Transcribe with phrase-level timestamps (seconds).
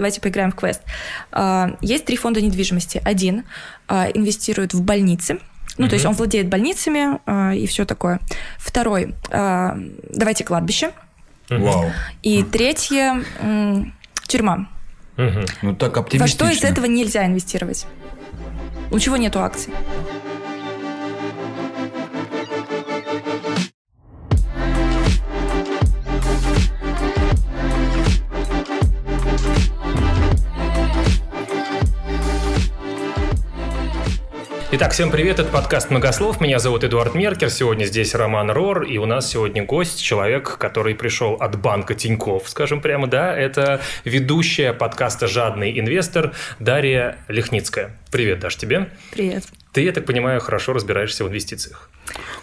[0.00, 0.82] давайте поиграем в квест.
[1.30, 3.00] А, есть три фонда недвижимости.
[3.04, 3.44] Один
[3.86, 5.38] а, инвестирует в больницы,
[5.80, 8.20] ну, то есть он владеет больницами э, и все такое.
[8.58, 9.70] Второй, э,
[10.14, 10.90] давайте кладбище.
[11.48, 11.90] Вау.
[12.22, 13.84] И третье, э,
[14.26, 14.68] тюрьма.
[15.16, 16.26] Ну, так Во оптимистично.
[16.26, 17.86] что из этого нельзя инвестировать?
[18.90, 19.72] У чего нету акций?
[34.80, 38.96] Итак, всем привет, это подкаст «Многослов», меня зовут Эдуард Меркер, сегодня здесь Роман Рор, и
[38.96, 44.72] у нас сегодня гость, человек, который пришел от банка Тиньков, скажем прямо, да, это ведущая
[44.72, 47.94] подкаста «Жадный инвестор» Дарья Лихницкая.
[48.10, 48.88] Привет, Даш, тебе.
[49.10, 49.44] Привет.
[49.72, 51.90] Ты, я так понимаю, хорошо разбираешься в инвестициях.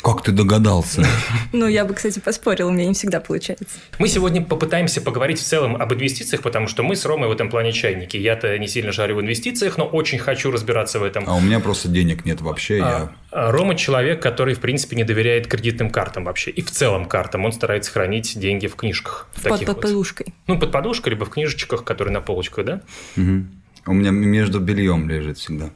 [0.01, 1.05] Как ты догадался?
[1.51, 3.65] Ну, я бы, кстати, поспорила, у меня не всегда получается.
[3.99, 7.49] Мы сегодня попытаемся поговорить в целом об инвестициях, потому что мы с Ромой в этом
[7.49, 8.15] плане чайники.
[8.15, 11.25] Я-то не сильно жарю в инвестициях, но очень хочу разбираться в этом.
[11.27, 12.75] А у меня просто денег нет вообще.
[12.75, 13.11] А, Я...
[13.31, 16.51] а Рома человек, который, в принципе, не доверяет кредитным картам вообще.
[16.51, 17.43] И в целом картам.
[17.43, 19.27] Он старается хранить деньги в книжках.
[19.35, 19.81] Под, таких под вот.
[19.81, 20.33] подушкой.
[20.47, 22.81] Ну, под подушкой, либо в книжечках, которые на полочках, да?
[23.15, 23.51] Мгм.
[23.85, 25.71] У меня между бельем лежит всегда.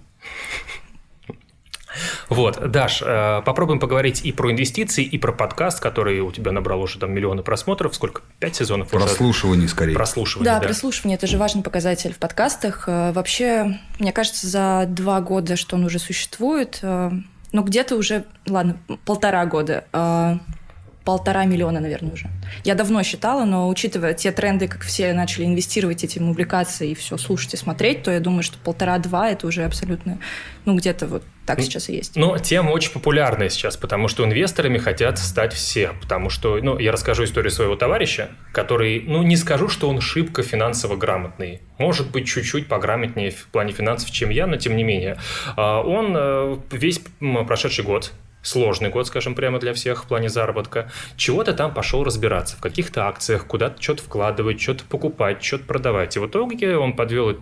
[2.29, 6.81] Вот, Даш, э, попробуем поговорить и про инвестиции, и про подкаст, который у тебя набрал
[6.81, 7.95] уже там миллионы просмотров.
[7.95, 8.21] Сколько?
[8.39, 9.05] Пять сезонов уже?
[9.05, 9.93] Прослушивание скорее.
[9.93, 10.65] Прослушиваний, Да, да.
[10.67, 12.85] прослушивание– это же важный показатель в подкастах.
[12.87, 17.11] Э, Вообще, мне кажется, за два года, что он уже существует, э,
[17.51, 19.83] ну, где-то уже, ладно, полтора года,
[21.03, 22.29] полтора миллиона, наверное, уже.
[22.63, 27.17] Я давно считала, но учитывая те тренды, как все начали инвестировать этим увлекаться и все
[27.17, 30.19] слушать и смотреть, то я думаю, что полтора-два– это уже абсолютно,
[30.65, 32.15] ну, где-то вот так сейчас и есть.
[32.15, 35.93] Но тема очень популярная сейчас, потому что инвесторами хотят стать все.
[35.99, 40.43] Потому что, ну, я расскажу историю своего товарища, который, ну, не скажу, что он шибко
[40.43, 41.61] финансово грамотный.
[41.79, 45.17] Может быть, чуть-чуть пограмотнее в плане финансов, чем я, но тем не менее.
[45.57, 47.01] А, Он э, весь
[47.47, 52.57] прошедший год сложный год, скажем прямо для всех в плане заработка, чего-то там пошел разбираться,
[52.57, 56.15] в каких-то акциях, куда-то что-то вкладывать, что-то покупать, что-то продавать.
[56.15, 57.35] И в итоге он подвел э,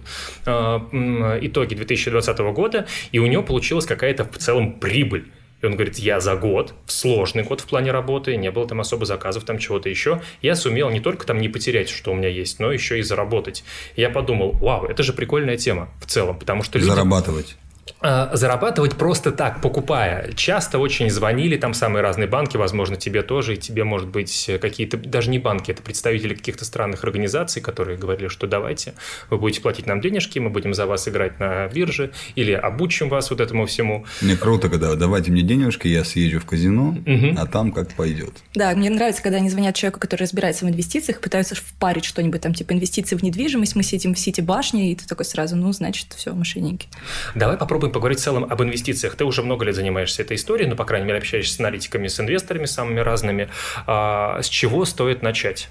[1.41, 5.31] итоги 2020 года, и у него получилась какая-то в целом прибыль.
[5.62, 9.06] И он говорит, я за год, сложный год в плане работы, не было там особо
[9.06, 12.59] заказов, там чего-то еще, я сумел не только там не потерять, что у меня есть,
[12.59, 13.66] но еще и заработать.
[13.96, 16.90] И я подумал, вау, это же прикольная тема в целом, потому что люди...
[16.90, 17.57] Зарабатывать.
[18.01, 20.31] А, Зарабатывать просто так, покупая.
[20.33, 24.97] Часто очень звонили там самые разные банки, возможно, тебе тоже, и тебе, может быть, какие-то,
[24.97, 28.94] даже не банки, это представители каких-то странных организаций, которые говорили, что давайте,
[29.29, 33.29] вы будете платить нам денежки, мы будем за вас играть на бирже, или обучим вас
[33.31, 34.05] вот этому всему.
[34.22, 37.38] Мне круто, когда давайте мне денежки, я съезжу в казино, Мгм.
[37.39, 38.33] а там как пойдет.
[38.55, 42.53] Да, мне нравится, когда они звонят человеку, который разбирается в инвестициях, пытаются впарить что-нибудь там,
[42.53, 46.13] типа инвестиции в недвижимость, мы сидим в Сити башне, и ты такой сразу, ну, значит,
[46.13, 46.88] все, мошенники.
[47.35, 49.16] Давай попробуем поговорить в целом об инвестициях.
[49.16, 52.19] Ты уже много лет занимаешься этой историей, ну, по крайней мере, общаешься с аналитиками, с
[52.19, 53.50] инвесторами самыми разными.
[53.88, 55.69] А, с чего стоит начать?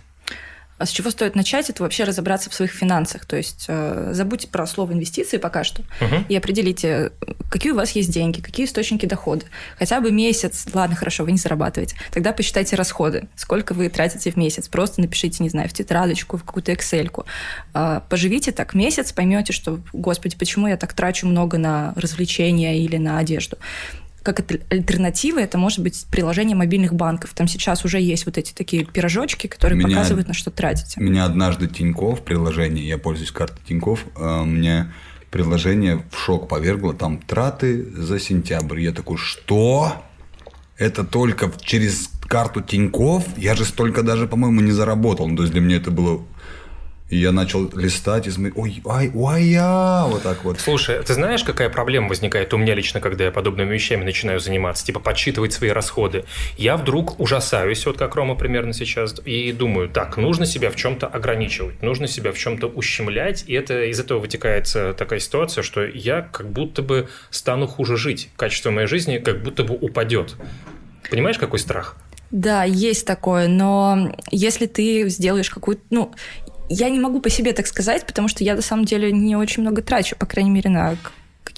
[0.78, 3.24] А с чего стоит начать, это вообще разобраться в своих финансах.
[3.26, 6.24] То есть э, забудьте про слово инвестиции пока что Мгм.
[6.28, 7.10] и определите,
[7.50, 9.44] какие у вас есть деньги, какие источники дохода.
[9.78, 11.96] Хотя бы месяц, ладно, хорошо, вы не зарабатываете.
[12.12, 14.68] Тогда посчитайте расходы, сколько вы тратите в месяц.
[14.68, 17.26] Просто напишите, не знаю, в тетрадочку, в какую-то Excel-ку.
[17.74, 22.96] А, Поживите так месяц, поймете, что, господи, почему я так трачу много на развлечения или
[22.96, 23.58] на одежду
[24.34, 27.32] как альтернатива, это может быть приложение мобильных банков.
[27.34, 31.00] Там сейчас уже есть вот эти такие пирожочки, которые Меня- показывают, на что тратите.
[31.00, 34.92] Меня однажды Тиньков приложение, я пользуюсь картой Тиньков, а, мне
[35.30, 38.80] приложение в шок повергло, там траты за сентябрь.
[38.80, 39.92] Я такой, что?
[40.76, 43.24] Это только через карту Тиньков?
[43.36, 45.28] Я же столько даже, по-моему, не заработал.
[45.28, 46.22] Ну, То есть для меня это было...
[47.10, 50.60] И я начал листать и смотреть, ой, ай, ой, я, вот так вот.
[50.60, 54.84] Слушай, ты знаешь, какая проблема возникает у меня лично, когда я подобными вещами начинаю заниматься,
[54.84, 56.26] типа подсчитывать свои расходы?
[56.58, 61.06] Я вдруг ужасаюсь, вот как Рома примерно сейчас, и думаю, так, нужно себя в чем-то
[61.06, 66.20] ограничивать, нужно себя в чем-то ущемлять, и это из этого вытекает такая ситуация, что я
[66.20, 70.36] как будто бы стану хуже жить, качество моей жизни как будто бы упадет.
[71.10, 71.96] Понимаешь, какой страх?
[72.30, 75.82] Да, есть такое, но если ты сделаешь какую-то...
[75.88, 76.14] Ну,
[76.68, 79.62] я не могу по себе так сказать, потому что я на самом деле не очень
[79.62, 80.90] много трачу, по крайней мере, на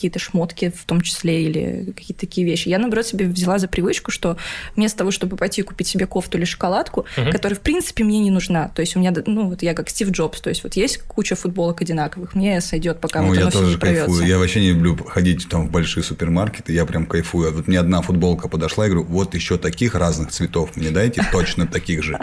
[0.00, 2.68] какие-то шмотки в том числе или какие-то такие вещи.
[2.68, 4.38] Я, наоборот, себе взяла за привычку, что
[4.74, 7.30] вместо того, чтобы пойти купить себе кофту или шоколадку, угу.
[7.30, 10.10] которая, в принципе, мне не нужна, то есть у меня, ну, вот я как Стив
[10.10, 13.50] Джобс, то есть вот есть куча футболок одинаковых, мне сойдет, пока ну, вот я оно
[13.50, 14.26] тоже все не кайфую.
[14.26, 17.48] Я вообще не люблю ходить там в большие супермаркеты, я прям кайфую.
[17.48, 21.22] А вот мне одна футболка подошла, я говорю, вот еще таких разных цветов мне дайте,
[21.30, 22.18] точно таких же.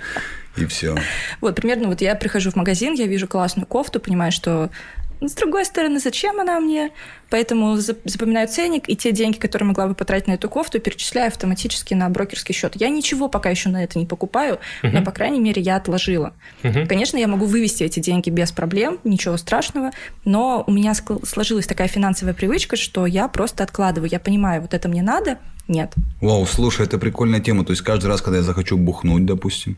[0.56, 0.95] И все.
[1.41, 4.71] Вот, примерно вот я прихожу в магазин, я вижу классную кофту, понимаю, что
[5.21, 6.91] с другой стороны, зачем она мне?
[7.29, 11.93] Поэтому запоминаю ценник, и те деньги, которые могла бы потратить на эту кофту, перечисляю автоматически
[11.93, 12.75] на брокерский счет.
[12.75, 14.91] Я ничего пока еще на это не покупаю, uh-huh.
[14.91, 16.33] но, по крайней мере, я отложила.
[16.63, 16.87] Uh-huh.
[16.87, 19.91] Конечно, я могу вывести эти деньги без проблем, ничего страшного,
[20.23, 20.93] но у меня
[21.23, 24.09] сложилась такая финансовая привычка, что я просто откладываю.
[24.09, 25.37] Я понимаю, вот это мне надо,
[25.67, 25.93] нет.
[26.21, 27.65] Вау, слушай, это прикольная тема.
[27.65, 29.77] То есть каждый раз, когда я захочу бухнуть, допустим,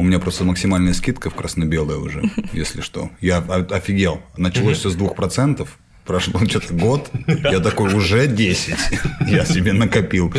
[0.00, 3.10] у меня просто максимальная скидка в красно-белое уже, если что.
[3.20, 4.22] Я офигел.
[4.36, 5.78] Началось все с двух процентов.
[6.06, 7.10] Прошло что-то год.
[7.26, 8.74] Я такой, уже 10.
[9.28, 10.32] Я себе накопил.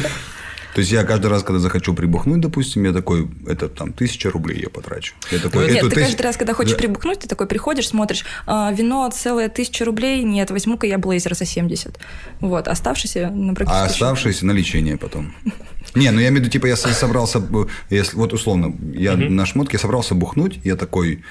[0.73, 4.61] То есть я каждый раз, когда захочу прибухнуть, допустим, я такой, это там тысяча рублей
[4.61, 5.13] я потрачу.
[5.31, 6.05] Я такой, нет, ты тысяч...
[6.07, 6.77] каждый раз, когда хочешь да.
[6.77, 11.45] прибухнуть, ты такой приходишь, смотришь, а, вино целое тысяча рублей, нет, возьму-ка я блейзер за
[11.45, 11.99] 70.
[12.39, 15.33] Вот, оставшийся на А оставшийся на лечение потом.
[15.95, 17.41] Не, ну я имею в виду, типа, я собрался,
[17.89, 21.23] если, вот условно, я на шмотке собрался бухнуть, я такой,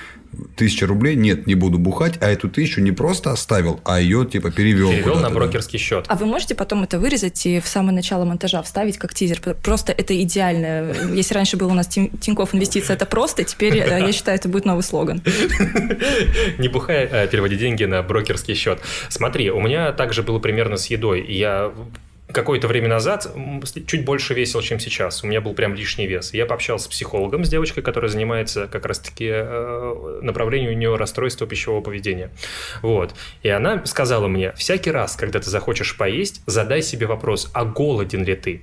[0.57, 4.51] тысяча рублей, нет, не буду бухать, а эту тысячу не просто оставил, а ее, типа,
[4.51, 4.91] перевел.
[4.91, 5.85] Перевел на брокерский да.
[5.85, 6.05] счет.
[6.09, 9.41] А вы можете потом это вырезать и в самое начало монтажа вставить как тизер?
[9.63, 10.93] Просто это идеально.
[11.13, 14.65] Если раньше был у нас Тинькофф инвестиция, это просто, теперь, э, я считаю, это будет
[14.65, 15.23] новый слоган.
[16.59, 18.81] Не бухай, а переводи деньги на брокерский счет.
[19.09, 21.25] Смотри, у меня также было примерно с едой.
[21.27, 21.73] Я
[22.33, 23.31] какое-то время назад
[23.87, 25.23] чуть больше весил, чем сейчас.
[25.25, 26.33] У меня был прям лишний вес.
[26.35, 31.47] Я пообщался с психологом, с девочкой, которая занимается как раз-таки э, направлением у нее расстройства
[31.47, 32.31] пищевого поведения.
[32.83, 33.15] Вот.
[33.43, 38.25] И она сказала мне, всякий раз, когда ты захочешь поесть, задай себе вопрос, а голоден
[38.25, 38.63] ли ты?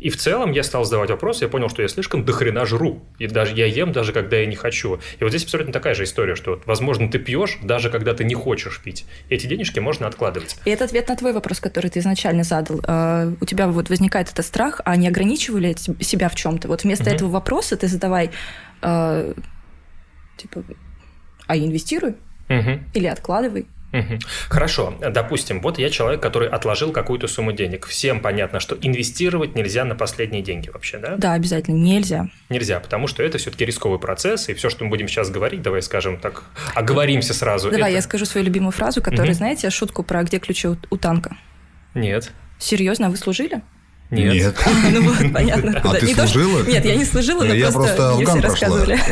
[0.00, 3.02] И в целом я стал задавать вопросы, я понял, что я слишком дохрена жру.
[3.18, 5.00] И даже я ем, даже когда я не хочу.
[5.18, 8.34] И вот здесь абсолютно такая же история, что, возможно, ты пьешь, даже когда ты не
[8.34, 9.04] хочешь пить.
[9.28, 10.56] Эти денежки можно откладывать.
[10.64, 12.80] И это ответ на твой вопрос, который ты изначально задал.
[12.86, 16.68] А, у тебя вот возникает этот страх, а не ограничивали себя в чем-то?
[16.68, 17.10] Вот вместо угу.
[17.10, 18.30] этого вопроса ты задавай,
[18.82, 19.32] а,
[20.36, 20.62] типа,
[21.46, 22.14] а инвестируй?
[22.48, 22.80] Угу.
[22.94, 23.66] Или откладывай?
[23.92, 24.18] Угу.
[24.48, 27.86] Хорошо, допустим, вот я человек, который отложил какую-то сумму денег.
[27.86, 31.16] Всем понятно, что инвестировать нельзя на последние деньги вообще, да?
[31.16, 32.28] Да, обязательно, нельзя.
[32.50, 35.80] Нельзя, потому что это все-таки рисковый процесс, и все, что мы будем сейчас говорить, давай
[35.80, 36.44] скажем так,
[36.74, 37.70] оговоримся сразу.
[37.70, 37.96] Давай, это...
[37.96, 39.38] я скажу свою любимую фразу, которую, угу.
[39.38, 41.36] знаете, шутку про «где ключи у, у танка»?
[41.94, 42.32] Нет.
[42.58, 43.62] Серьезно, а вы служили?
[44.10, 44.34] Нет.
[44.34, 44.54] Нет.
[44.90, 45.80] Ну вот, понятно.
[45.84, 46.62] А ты служила?
[46.64, 48.98] Нет, я не служила, но я просто мне все рассказывали.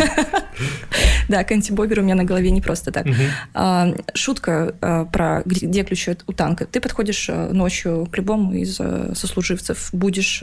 [1.28, 3.06] Да, Кэнти Бобер у меня на голове не просто так.
[3.52, 6.66] А, шутка а, про где ключи у танка.
[6.66, 10.42] Ты подходишь а, ночью к любому из сослуживцев, будешь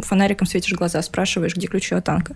[0.00, 2.34] фонариком светишь глаза, спрашиваешь, где ключи от танка.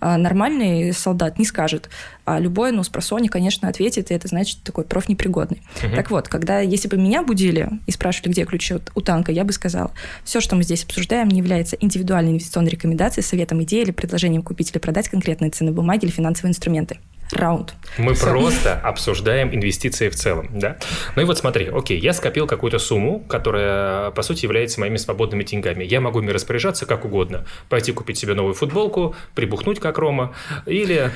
[0.00, 1.88] Нормальный солдат не скажет,
[2.30, 5.62] а любой, ну, с просони, конечно, ответит, и это значит такой профнепригодный.
[5.96, 9.52] Так вот, когда, если бы меня будили и спрашивали, где ключи у танка, я бы
[9.52, 9.90] сказала,
[10.24, 14.70] все, что мы здесь обсуждаем, не является индивидуальной инвестиционной рекомендацией, советом, идеей или предложением купить
[14.70, 16.98] или продать конкретные ценные бумаги или финансовые инструменты
[17.32, 17.74] раунд.
[17.98, 18.26] Мы Все.
[18.26, 20.76] просто обсуждаем инвестиции в целом, да?
[21.16, 25.42] Ну и вот смотри, окей, я скопил какую-то сумму, которая, по сути, является моими свободными
[25.44, 25.84] деньгами.
[25.84, 27.44] Я могу ими распоряжаться как угодно.
[27.68, 30.34] Пойти купить себе новую футболку, прибухнуть как Рома,
[30.66, 31.10] или...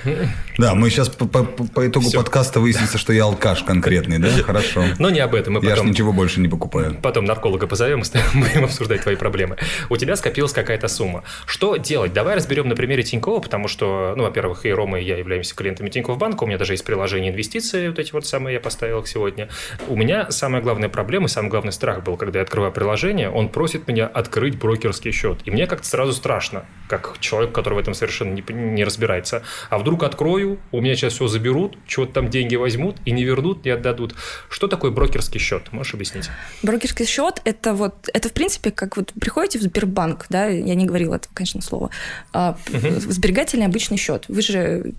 [0.59, 2.19] Да, мы сейчас по, по, по итогу Всё.
[2.19, 4.29] подкаста выяснится, что я алкаш конкретный, да?
[4.45, 4.85] Хорошо.
[4.99, 5.55] Но не об этом.
[5.55, 5.91] Мы я потом...
[5.91, 6.97] ничего больше не покупаю.
[7.03, 8.05] Потом нарколога позовем и
[8.39, 9.57] будем обсуждать твои проблемы.
[9.91, 11.25] У тебя скопилась какая-то сумма.
[11.47, 12.13] Что делать?
[12.13, 15.89] Давай разберем на примере Тинькова, потому что, ну, во-первых, и Рома, и я являемся клиентами
[15.89, 19.01] Тинькова Тинькофф банка, у меня даже есть приложение инвестиции, вот эти вот самые я поставил
[19.01, 19.49] их сегодня.
[19.89, 23.89] У меня самая главная проблема, самый главный страх был, когда я открываю приложение, он просит
[23.89, 25.39] меня открыть брокерский счет.
[25.47, 29.43] И мне как-то сразу страшно, как человек, который в этом совершенно не, не разбирается.
[29.71, 33.65] А вдруг открою, у меня сейчас все заберут, чего-то там деньги возьмут и не вернут,
[33.65, 34.15] не отдадут.
[34.51, 35.73] Что такое брокерский счет?
[35.73, 36.29] Можешь объяснить?
[36.63, 40.85] Брокерский счет– это вот, это в принципе, как вот приходите в Сбербанк, да, я не
[40.85, 41.89] говорила это, конечно, слово,
[42.35, 43.01] а, угу.
[43.01, 44.27] сберегательный обычный счет.
[44.29, 44.93] Вы же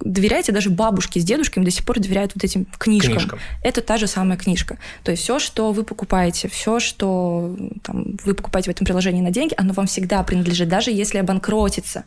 [0.00, 3.14] доверяете даже бабушке бабушки с дедушками до сих пор доверяют вот этим книжкам.
[3.14, 3.38] книжкам.
[3.62, 4.76] Это та же самая книжка.
[5.02, 9.30] То есть все, что вы покупаете, все, что там, вы покупаете в этом приложении на
[9.30, 12.04] деньги, оно вам всегда принадлежит, даже если обанкротится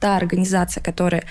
[0.00, 1.24] та организация, которая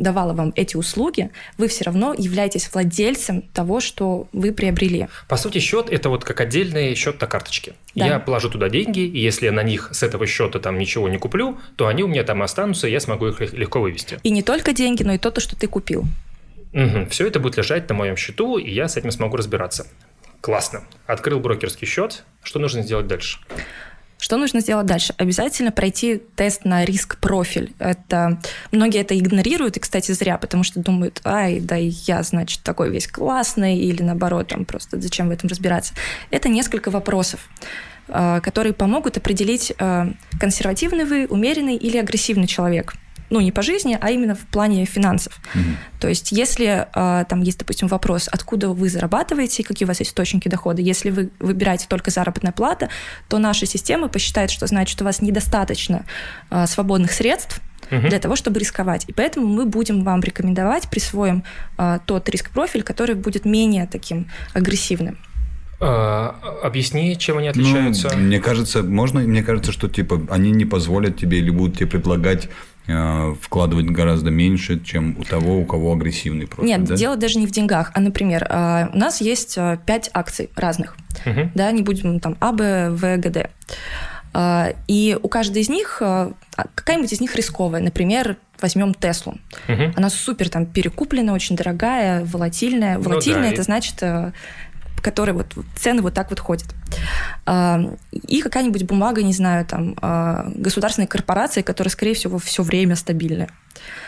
[0.00, 5.08] давала вам эти услуги, вы все равно являетесь владельцем того, что вы приобрели.
[5.28, 7.74] По сути, счет это вот как отдельный счет на карточке.
[7.94, 8.06] Да.
[8.06, 11.18] Я положу туда деньги, и если я на них с этого счета там ничего не
[11.18, 14.18] куплю, то они у меня там останутся, и я смогу их легко вывести.
[14.22, 16.04] И не только деньги, но и то, что ты купил.
[16.72, 17.06] Угу.
[17.10, 19.86] Все это будет лежать на моем счету, и я с этим смогу разбираться.
[20.40, 20.84] Классно.
[21.06, 22.24] Открыл брокерский счет.
[22.42, 23.38] Что нужно сделать дальше?
[24.20, 25.14] Что нужно сделать дальше?
[25.16, 27.72] Обязательно пройти тест на риск-профиль.
[27.78, 28.38] Это
[28.70, 33.06] многие это игнорируют, и, кстати, зря, потому что думают, ай, да я, значит, такой весь
[33.06, 35.94] классный, или наоборот, там просто зачем в этом разбираться.
[36.30, 37.40] Это несколько вопросов
[38.08, 42.94] э, которые помогут определить, э, консервативный вы, умеренный или агрессивный человек
[43.30, 45.40] ну, не по жизни, а именно в плане финансов.
[45.54, 45.64] Угу.
[46.00, 50.10] То есть, если э, там есть, допустим, вопрос, откуда вы зарабатываете, какие у вас есть
[50.10, 52.88] источники дохода, если вы выбираете только заработная плата,
[53.28, 56.04] то наша система посчитает, что значит, у вас недостаточно
[56.50, 57.60] э, свободных средств,
[57.90, 59.04] для того, чтобы рисковать.
[59.08, 61.42] И поэтому мы будем вам рекомендовать, присвоим
[61.76, 65.18] э, тот риск-профиль, который будет менее таким агрессивным.
[65.82, 68.10] А, объясни, чем они отличаются.
[68.12, 71.86] Ну, мне кажется, можно, мне кажется, что типа они не позволят тебе или будут тебе
[71.86, 72.50] предлагать
[73.40, 76.68] вкладывать гораздо меньше, чем у того, у кого агрессивный профиль.
[76.68, 76.96] Нет, да?
[76.96, 80.96] дело даже не в деньгах, а, например, э, у нас есть э, пять акций разных,
[81.26, 81.50] угу.
[81.54, 83.50] да, не будем там А, Б, В, Г, Д.
[84.86, 86.32] И у каждой из них, а,
[86.76, 87.80] какая-нибудь из них рисковая.
[87.80, 89.38] Например, возьмем Теслу.
[89.68, 89.94] Угу.
[89.96, 92.98] Она супер там перекуплена, очень дорогая, волатильная.
[92.98, 93.64] Волатильная ну, да, это и...
[93.64, 94.04] значит
[95.00, 96.74] которые вот цены вот так вот ходят.
[97.46, 97.80] А,
[98.12, 103.48] и какая-нибудь бумага, не знаю, там, а, государственной корпорации, которая, скорее всего, все время стабильная.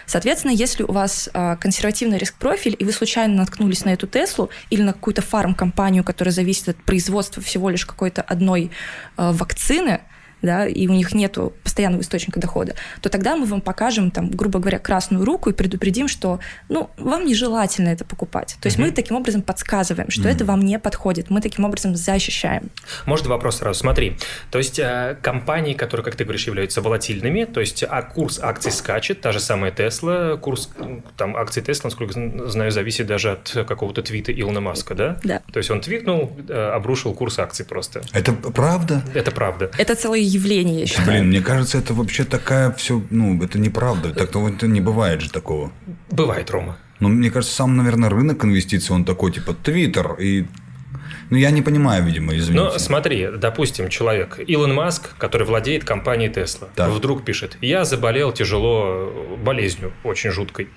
[0.06, 4.82] Соответственно, если у вас а, консервативный риск-профиль, и вы случайно наткнулись на эту Теслу или
[4.82, 8.71] на какую-то фарм-компанию, которая зависит от производства всего лишь какой-то одной
[9.16, 10.00] вакцины,
[10.42, 14.58] да, и у них нет постоянного источника дохода, то тогда мы вам покажем, там, грубо
[14.58, 18.56] говоря, красную руку и предупредим, что ну, вам нежелательно это покупать.
[18.61, 18.82] То есть mm-hmm.
[18.82, 20.32] мы таким образом подсказываем, что mm-hmm.
[20.32, 21.30] это вам не подходит.
[21.30, 22.70] Мы таким образом защищаем.
[23.06, 23.80] Может, вопрос сразу.
[23.80, 24.16] Смотри,
[24.50, 28.72] то есть э, компании, которые, как ты говоришь, являются волатильными, то есть а курс акций
[28.72, 30.70] скачет, та же самая Тесла, курс
[31.16, 32.12] там акций Тесла, насколько
[32.49, 35.18] знаю, зависит даже от какого-то твита Илона Маска, да?
[35.22, 35.42] Да.
[35.52, 38.02] То есть он твитнул, э, обрушил курс акций просто.
[38.12, 39.02] Это правда?
[39.14, 39.70] Это правда.
[39.78, 41.09] Это целый явление, я считаю.
[41.09, 44.12] Блин, мне кажется, это вообще такая все, ну, это неправда.
[44.12, 45.73] Так-то это не бывает же такого.
[46.11, 46.79] Бывает, Рома.
[47.01, 50.47] Ну, мне кажется, сам, наверное, рынок инвестиций, он такой, типа, Твиттер и
[51.31, 52.62] ну, я не понимаю, видимо, извините.
[52.62, 56.91] Ну, смотри, допустим, человек, Илон Маск, который владеет компанией Tesla, так.
[56.91, 59.11] вдруг пишет, я заболел тяжело
[59.43, 60.69] болезнью, очень жуткой.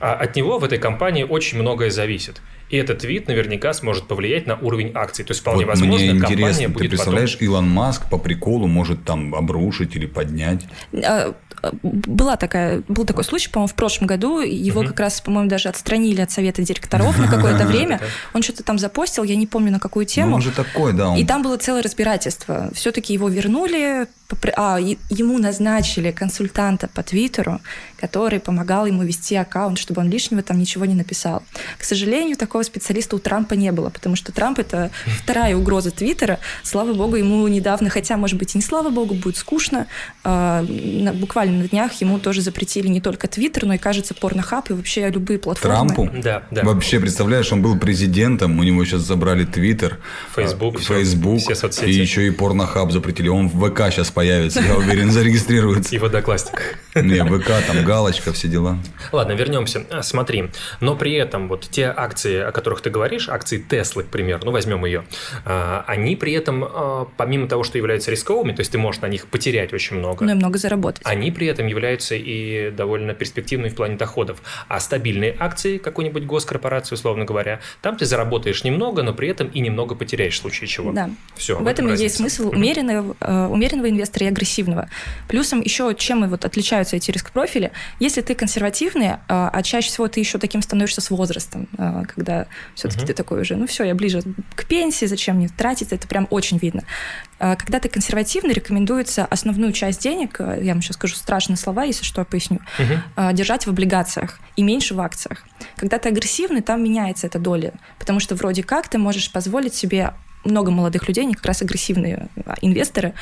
[0.00, 2.42] А от него в этой компании очень многое зависит.
[2.72, 5.26] И этот твит наверняка сможет повлиять на уровень акций.
[5.26, 7.46] То есть вполне вот возможно, мне компания интересно, будет ты представляешь, потом...
[7.46, 10.64] Илон Маск по приколу может там обрушить или поднять?
[11.04, 11.34] А,
[11.82, 14.40] была такая, был такой случай, по-моему, в прошлом году.
[14.40, 14.88] Его угу.
[14.88, 18.00] как раз, по-моему, даже отстранили от совета директоров на какое-то время.
[18.32, 20.30] Он что-то там запостил, я не помню на какую тему.
[20.30, 21.14] Ну, он же такой, да.
[21.14, 22.70] И там было целое разбирательство.
[22.72, 24.06] Все-таки его вернули,
[24.56, 27.60] а, ему назначили консультанта по Твиттеру,
[28.00, 31.42] который помогал ему вести аккаунт, чтобы он лишнего там ничего не написал.
[31.78, 34.90] К сожалению, такого специалиста у Трампа не было, потому что Трамп это
[35.22, 36.40] вторая угроза Твиттера.
[36.62, 39.86] Слава богу, ему недавно, хотя, может быть, и не слава богу, будет скучно,
[40.24, 40.64] а,
[41.14, 45.08] буквально на днях ему тоже запретили не только Твиттер, но и, кажется, порнохаб и вообще
[45.08, 45.94] любые платформы.
[45.94, 46.10] Трампу?
[46.22, 46.62] Да, да.
[46.64, 49.98] Вообще, представляешь, он был президентом, у него сейчас забрали Твиттер,
[50.34, 51.90] Фейсбук, Фейсбук, все соцсети.
[51.90, 53.28] и еще и порнохаб запретили.
[53.28, 55.92] Он в ВК сейчас появится, я уверен, зарегистрируется.
[55.96, 56.78] И водокластик.
[56.94, 58.78] Не, ВК, там галочка, все дела.
[59.10, 59.84] Ладно, вернемся.
[59.90, 60.50] А, смотри,
[60.80, 64.52] но при этом вот те акции, о которых ты говоришь, акции Теслы, к примеру, ну
[64.52, 65.04] возьмем ее,
[65.44, 69.06] а, они при этом, а, помимо того, что являются рисковыми, то есть ты можешь на
[69.06, 70.24] них потерять очень много.
[70.24, 71.02] Ну и много заработать.
[71.04, 74.40] Они при этом являются и довольно перспективными в плане доходов.
[74.68, 79.58] А стабильные акции какой-нибудь госкорпорации, условно говоря, там ты заработаешь немного, но при этом и
[79.58, 80.92] немного потеряешь в случае чего.
[80.92, 81.10] Да.
[81.34, 81.58] Все.
[81.58, 84.88] В, этом и есть смысл умеренного, э, умеренного инвестора и агрессивного.
[85.28, 90.20] Плюсом еще, чем вот отличаются эти риск-профили, если ты консервативный, э, а чаще всего ты
[90.20, 93.06] еще таким становишься с возрастом, э, когда все-таки угу.
[93.06, 94.22] ты такой уже, ну все, я ближе
[94.54, 96.82] к пенсии, зачем мне тратить, это прям очень видно.
[97.38, 102.24] Когда ты консервативный, рекомендуется основную часть денег, я вам сейчас скажу страшные слова, если что,
[102.24, 103.32] поясню, угу.
[103.32, 105.44] держать в облигациях и меньше в акциях.
[105.76, 110.14] Когда ты агрессивный, там меняется эта доля, потому что вроде как ты можешь позволить себе
[110.44, 113.14] много молодых людей, они как раз агрессивные а, инвесторы,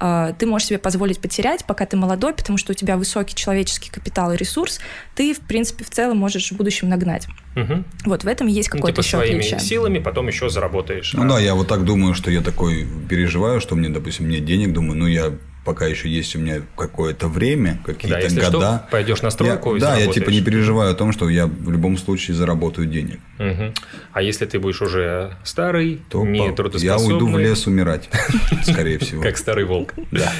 [0.00, 3.90] а, ты можешь себе позволить потерять, пока ты молодой, потому что у тебя высокий человеческий
[3.90, 4.80] капитал и ресурс,
[5.14, 7.26] ты, в принципе, в целом можешь в будущем нагнать.
[7.56, 7.84] Угу.
[8.06, 9.60] Вот в этом есть какое-то ну, типа еще своими отличие.
[9.60, 11.12] силами потом еще заработаешь.
[11.14, 11.28] Ну а...
[11.28, 14.98] да, я вот так думаю, что я такой переживаю, что мне, допустим, нет денег, думаю,
[14.98, 15.32] ну я
[15.64, 18.58] пока еще есть у меня какое-то время, какие-то да, если года.
[18.58, 21.46] Что, пойдешь на стройку я, и Да, я типа не переживаю о том, что я
[21.46, 23.20] в любом случае заработаю денег.
[23.38, 23.74] Угу.
[24.12, 28.08] А если ты будешь уже старый, то не Я уйду в лес умирать,
[28.62, 29.22] скорее всего.
[29.22, 29.94] Как старый волк.
[30.10, 30.30] Да.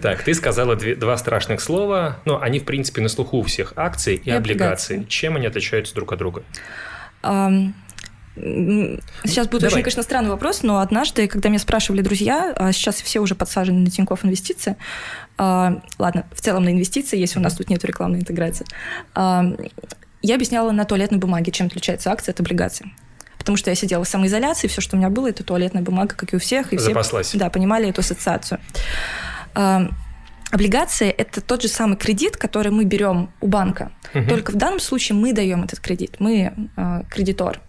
[0.00, 4.14] Так, ты сказала два страшных слова, но они, в принципе, на слуху у всех акций
[4.16, 5.04] и облигаций.
[5.08, 6.42] Чем они отличаются друг от друга?
[9.24, 9.74] Сейчас будет Давай.
[9.74, 13.80] очень, конечно, странный вопрос, но однажды, когда меня спрашивали друзья, а сейчас все уже подсажены
[13.80, 14.76] на Тинькофф инвестиции,
[15.36, 18.66] а, ладно, в целом на инвестиции, если у нас тут нет рекламной интеграции,
[19.14, 19.44] а,
[20.22, 22.90] я объясняла на туалетной бумаге, чем отличается акция от облигации
[23.38, 26.34] потому что я сидела в самоизоляции, все, что у меня было, это туалетная бумага, как
[26.34, 26.74] и у всех.
[26.74, 27.28] И Запаслась.
[27.28, 28.60] Все, да, понимали эту ассоциацию.
[30.50, 33.92] Облигации– это тот же самый кредит, который мы берем у банка.
[34.14, 34.28] Угу.
[34.28, 37.60] Только в данном случае мы даем этот кредит, мы э, кредитор.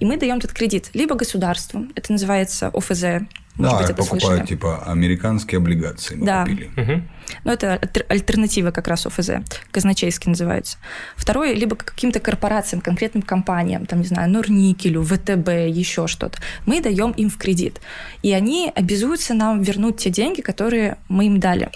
[0.00, 3.26] И мы даем этот кредит либо государству, это называется ОФЗ,
[3.56, 4.46] может да, быть, это покупают слышали.
[4.46, 6.14] типа американские облигации.
[6.14, 6.44] Мы да.
[6.44, 6.70] купили.
[6.76, 7.02] Угу.
[7.44, 9.30] Ну, это альтернатива как раз ОФЗ,
[9.70, 10.78] казначейский называется.
[11.16, 16.38] Второе, либо каким-то корпорациям, конкретным компаниям, там, не знаю, Норникелю, ВТБ, еще что-то.
[16.66, 17.80] Мы даем им в кредит.
[18.22, 21.70] И они обязуются нам вернуть те деньги, которые мы им дали.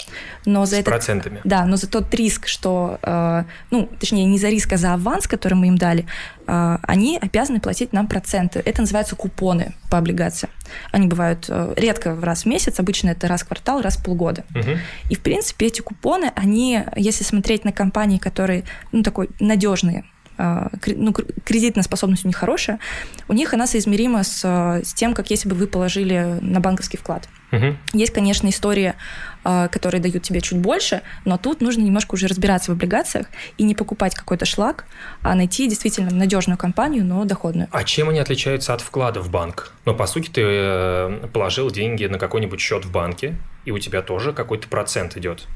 [0.46, 1.40] Но за С это, процентами.
[1.44, 5.26] Да, но за тот риск, что, э, ну, точнее, не за риск, а за аванс,
[5.26, 6.06] который мы им дали,
[6.46, 8.62] э, они обязаны платить нам проценты.
[8.64, 10.50] Это называется купоны по облигациям.
[10.92, 14.44] Они бывают э, редко раз в месяц, обычно это раз в квартал, раз в полгода.
[14.54, 14.78] Угу.
[15.10, 20.04] И, в принципе, эти купоны, они, если смотреть на компании, которые, ну, такой надежные,
[20.38, 21.12] ну,
[21.44, 22.78] кредитная способность у них хорошая,
[23.28, 27.28] у них она соизмерима с, с тем, как если бы вы положили на банковский вклад.
[27.52, 27.76] Угу.
[27.92, 28.96] Есть, конечно, история
[29.46, 33.26] а, которые дают тебе чуть больше, но тут нужно немножко уже разбираться в облигациях
[33.58, 34.86] и не покупать какой-то шлак,
[35.20, 37.68] а найти действительно надежную компанию, но доходную.
[37.70, 39.74] А чем они отличаются от вклада в банк?
[39.84, 43.36] Ну, по сути, ты э, положил деньги на какой-нибудь счет в банке,
[43.66, 45.46] и у тебя тоже какой-то процент идет.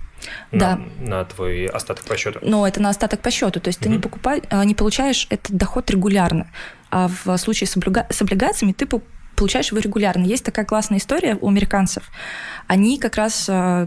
[0.51, 0.81] На, да.
[1.01, 2.39] на твой остаток по счету.
[2.43, 3.61] Но это на остаток по счету.
[3.61, 3.85] То есть mm-hmm.
[3.85, 6.51] ты не, покупай, а, не получаешь этот доход регулярно.
[6.91, 8.07] А в случае с, облига...
[8.11, 8.87] с облигациями ты
[9.37, 10.25] получаешь его регулярно.
[10.25, 12.11] Есть такая классная история у американцев.
[12.67, 13.87] Они как раз э,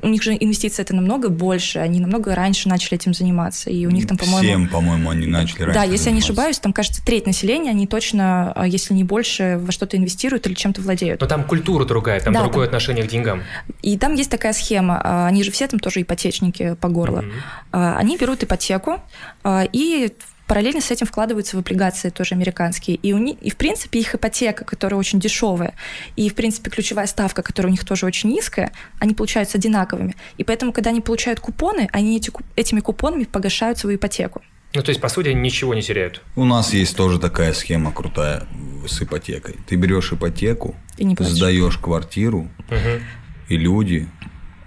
[0.00, 3.90] у них же инвестиции это намного больше, они намного раньше начали этим заниматься, и у
[3.90, 4.42] них там, по-моему...
[4.42, 7.86] Всем, по-моему, они начали раньше Да, если я не ошибаюсь, там, кажется, треть населения, они
[7.86, 11.20] точно, э, если не больше, во что-то инвестируют или чем-то владеют.
[11.20, 12.76] Но там культура другая, там да, другое там...
[12.76, 13.42] отношение к деньгам.
[13.82, 17.24] И там есть такая схема, э, они же все там тоже ипотечники по горло.
[17.72, 17.96] Mm-hmm.
[17.96, 19.00] Они берут ипотеку,
[19.44, 20.12] и
[20.52, 22.98] параллельно с этим вкладываются в облигации тоже американские.
[22.98, 25.74] И, у них, и в принципе их ипотека, которая очень дешевая,
[26.14, 30.14] и в принципе ключевая ставка, которая у них тоже очень низкая, они получаются одинаковыми.
[30.36, 34.42] И поэтому, когда они получают купоны, они эти, этими купонами погашают свою ипотеку.
[34.74, 36.20] Ну, то есть, по сути, они ничего не теряют.
[36.36, 38.46] У нас есть тоже такая схема крутая
[38.86, 39.56] с ипотекой.
[39.66, 43.00] Ты берешь ипотеку, сдаешь квартиру, угу.
[43.48, 44.06] и люди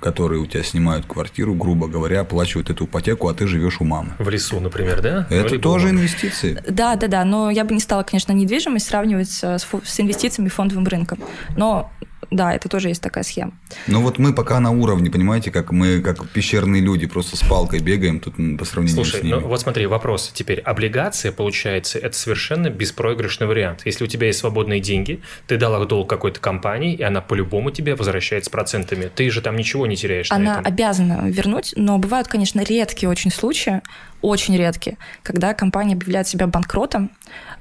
[0.06, 4.12] которые у тебя снимают квартиру, грубо говоря, оплачивают эту ипотеку, а ты живешь у мамы.
[4.20, 5.26] В лесу, например, да?
[5.32, 6.62] Это ну, тоже инвестиции.
[6.70, 7.26] Да, да, да.
[7.26, 11.18] Но я бы не стала, конечно, недвижимость сравнивать с, с инвестициями фондовым рынком.
[11.58, 11.92] Но
[12.32, 13.54] да, это тоже есть такая схема.
[13.88, 17.80] Ну вот мы пока на уровне, понимаете, как мы как пещерные люди, просто с палкой
[17.80, 19.36] бегаем тут по сравнению Слушай, с ними.
[19.36, 20.60] ну вот смотри, вопрос теперь.
[20.60, 23.82] Облигация, получается, это совершенно беспроигрышный вариант.
[23.86, 27.72] Если у тебя есть свободные деньги, ты дал их долг какой-то компании, и она по-любому
[27.72, 29.10] тебе возвращает с процентами.
[29.14, 33.82] Ты же там ничего не теряешь Она обязана вернуть, но бывают, конечно, редкие очень случаи,
[34.22, 37.12] очень редкие, когда компания объявляет себя банкротом,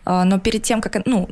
[0.05, 1.05] а, но перед тем, как...
[1.07, 1.29] Ну,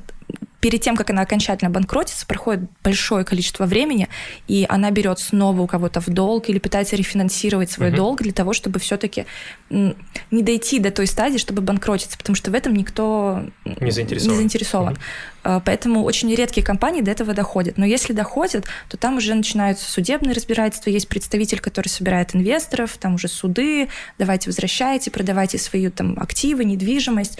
[0.63, 4.09] перед тем, как она окончательно банкротится, проходит большое количество времени,
[4.47, 7.97] и она берет снова у кого-то в долг или пытается рефинансировать свой угу.
[7.97, 9.27] долг для того, чтобы все-таки
[9.71, 14.31] не дойти до той стадии, чтобы банкротиться, потому что в этом никто не заинтересован.
[14.31, 14.93] Не заинтересован.
[14.93, 15.01] Угу.
[15.43, 17.79] Поэтому очень редкие компании до этого доходят.
[17.79, 23.15] Но если доходят, то там уже начинаются судебные разбирательства, есть представитель, который собирает инвесторов, там
[23.15, 27.39] уже суды, давайте возвращайте, продавайте свои там активы, недвижимость.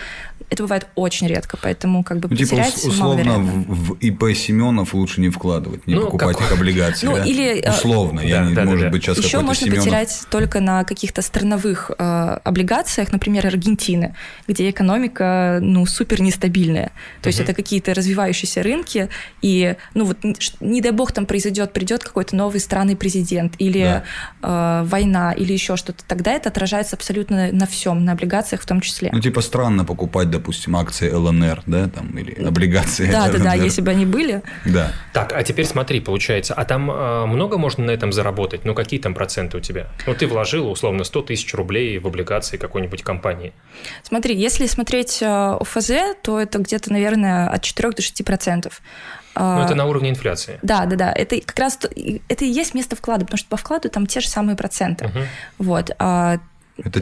[0.51, 5.21] Это бывает очень редко, поэтому как бы ну, типа, условно в, в ИП Семенов лучше
[5.21, 6.47] не вкладывать, не ну, покупать как...
[6.47, 7.07] их облигации.
[7.07, 7.25] Ну, да?
[7.25, 9.85] или, э, условно, да, я не, да, может да, быть, сейчас Еще можно Семенов...
[9.85, 14.15] потерять только на каких-то страновых э, облигациях, например, Аргентины,
[14.49, 16.91] где экономика ну, супер нестабильная.
[17.23, 19.09] То есть это какие-то развивающиеся рынки,
[19.41, 20.19] и ну вот
[20.61, 24.03] не дай бог там произойдет, придет какой-то новый странный президент, или
[24.43, 24.83] да.
[24.83, 28.81] э, война, или еще что-то, тогда это отражается абсолютно на всем, на облигациях в том
[28.81, 29.11] числе.
[29.13, 33.11] Ну, типа странно покупать, допустим, акции ЛНР, да, там, или облигации.
[33.11, 34.43] Да, да, да, если бы они были.
[34.65, 34.93] Да.
[35.13, 38.65] Так, а теперь смотри, получается, а там э, много можно на этом заработать?
[38.65, 39.89] Ну, какие там проценты у тебя?
[40.07, 43.53] Ну, ты вложил, условно, 100 тысяч рублей в облигации какой-нибудь компании.
[44.03, 45.91] Смотри, если смотреть э, ОФЗ,
[46.23, 48.81] то это где-то, наверное, от 4 до 6 процентов.
[49.35, 50.59] Ну, это на уровне инфляции.
[50.63, 51.13] Да, да, да.
[51.13, 51.79] Это как раз
[52.29, 55.07] это и есть место вклада, потому что по вкладу там те же самые проценты.
[55.07, 55.19] Угу.
[55.59, 55.91] Вот.
[55.91, 56.41] Это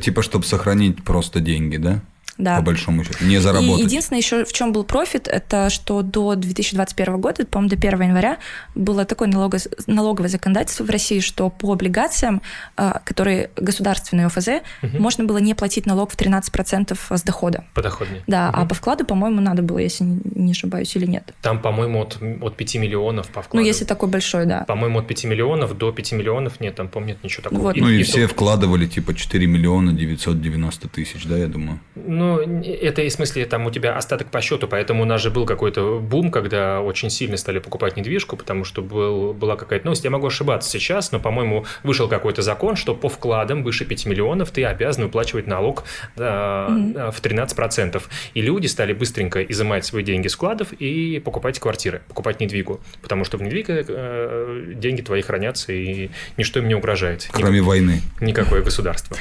[0.00, 2.00] типа, чтобы сохранить просто деньги, да?
[2.40, 2.56] Да.
[2.56, 3.24] по большому счету.
[3.24, 3.84] Не И заработать.
[3.84, 8.38] единственное еще в чем был профит, это что до 2021 года, по-моему, до 1 января
[8.74, 12.40] было такое налого- налоговое законодательство в России, что по облигациям,
[12.76, 17.64] а, которые государственные ОФЗ, можно было не платить налог в 13% с дохода.
[17.74, 18.22] Подоходнее.
[18.26, 18.68] Да, а Мгм.
[18.68, 21.34] по вкладу, по-моему, надо было, если не ошибаюсь, или нет.
[21.42, 23.66] Там, по-моему, от, от 5 миллионов по Ну, вкладу.
[23.66, 24.64] если такой большой, да.
[24.64, 27.60] По-моему, от 5 миллионов до 5 миллионов нет, там, помню, нет ничего такого.
[27.62, 27.76] Вот.
[27.76, 31.80] Ну и то- все вкладывали типа 4 миллиона 990 тысяч, да, я думаю.
[31.94, 35.30] Ну, это и в смысле, там у тебя остаток по счету, поэтому у нас же
[35.30, 40.04] был какой-то бум, когда очень сильно стали покупать недвижку, потому что был, была какая-то новость.
[40.04, 44.50] Я могу ошибаться сейчас, но, по-моему, вышел какой-то закон, что по вкладам выше 5 миллионов
[44.50, 45.84] ты обязан выплачивать налог
[46.16, 48.02] да, да, в 13%.
[48.34, 53.24] И люди стали быстренько изымать свои деньги с вкладов и покупать квартиры, покупать недвигу, потому
[53.24, 57.28] что в недвиге э, деньги твои хранятся, и ничто им не угрожает.
[57.32, 58.02] Кроме войны.
[58.20, 59.16] Никакое государство.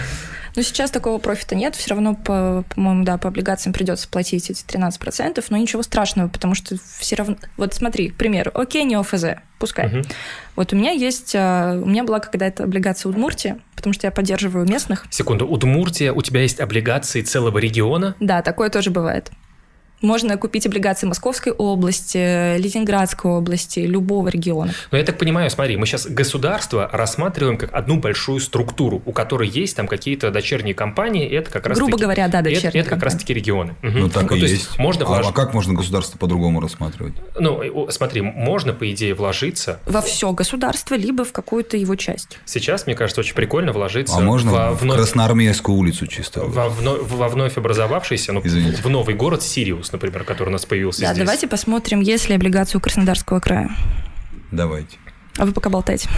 [0.55, 2.63] Но сейчас такого профита нет, все равно, по,
[2.99, 7.37] по-моему, да, по облигациям придется платить эти 13%, но ничего страшного, потому что все равно...
[7.57, 9.25] Вот смотри, к примеру, окей, не ОФЗ,
[9.57, 9.87] пускай.
[9.87, 10.03] Мгм.
[10.55, 11.33] Вот у меня есть...
[11.35, 15.05] а, У меня была когда-то облигация Удмуртии, потому что я поддерживаю местных.
[15.09, 18.15] Секунду, Удмуртия, у тебя есть облигации целого региона?
[18.19, 19.31] Да, такое тоже бывает.
[20.01, 24.73] Можно купить облигации Московской области, Ленинградской области, любого региона.
[24.91, 29.49] Но я так понимаю, смотри, мы сейчас государство рассматриваем как одну большую структуру, у которой
[29.49, 32.89] есть там какие-то дочерние компании, и это как раз Грубо говоря, да, это, дочерние это
[32.91, 33.75] как раз таки регионы.
[33.81, 33.99] Мгм.
[33.99, 34.79] Ну так то и есть есть.
[34.79, 37.13] Можно а, влож- а как можно государство по-другому рассматривать?
[37.37, 39.79] Ну, смотри, можно, по идее, вложиться.
[39.85, 42.39] Во все государство, либо в какую-то его часть.
[42.45, 46.41] Сейчас, мне кажется, очень прикольно вложиться А можно во, в вновь, Красноармейскую улицу чисто?
[46.41, 48.81] во вно- во вновь образовавшийся, ну, Извините.
[48.81, 51.19] в новый город Сириус, например, который у нас появился Да, здесь.
[51.19, 53.69] давайте посмотрим, есть ли облигацию у Краснодарского края.
[54.51, 54.97] Давайте.
[55.37, 56.09] А вы пока болтайте.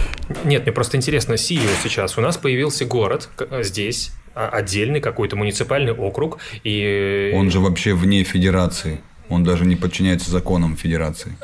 [0.44, 2.18] Нет, мне просто интересно, Сириус сейчас.
[2.18, 7.30] У нас появился город э, здесь, а, отдельный какой-то муниципальный округ, и...
[7.34, 9.00] Он же вообще вне федерации.
[9.28, 11.36] Он даже не подчиняется законам федерации.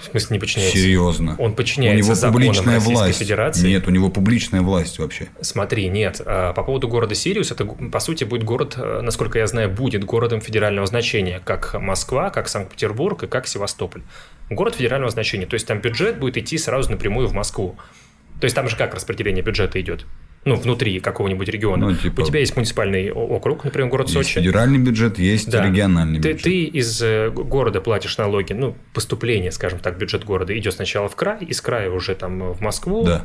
[0.00, 0.78] В смысле, не подчиняется?
[0.78, 1.36] Серьезно.
[1.38, 3.18] Он У подчиняется него законам публичная Российской власть.
[3.18, 3.68] Федерации.
[3.68, 5.28] Нет, у него публичная власть вообще.
[5.40, 6.20] Смотри, нет.
[6.24, 10.04] а, По поводу города Сириус, это, по сути, будет город, э, насколько я знаю, будет
[10.04, 14.02] городом федерального значения, как Москва, как Санкт-Петербург и как Севастополь.
[14.50, 15.46] Город федерального значения.
[15.46, 17.76] То есть там бюджет будет идти сразу напрямую в Москву.
[18.40, 20.06] То есть там же как распределение бюджета идет?
[20.48, 21.88] Ну, внутри какого-нибудь региона.
[21.90, 24.40] Ну, типа- У тебя есть муниципальный округ, например, город Есть Сочи.
[24.40, 25.66] федеральный бюджет, есть Да.
[25.66, 26.42] региональный Ты, бюджет.
[26.44, 31.16] ты из э, города платишь налоги, ну, поступление, скажем так, бюджет города идет сначала в
[31.16, 33.24] край, из края уже там в Москву, Да.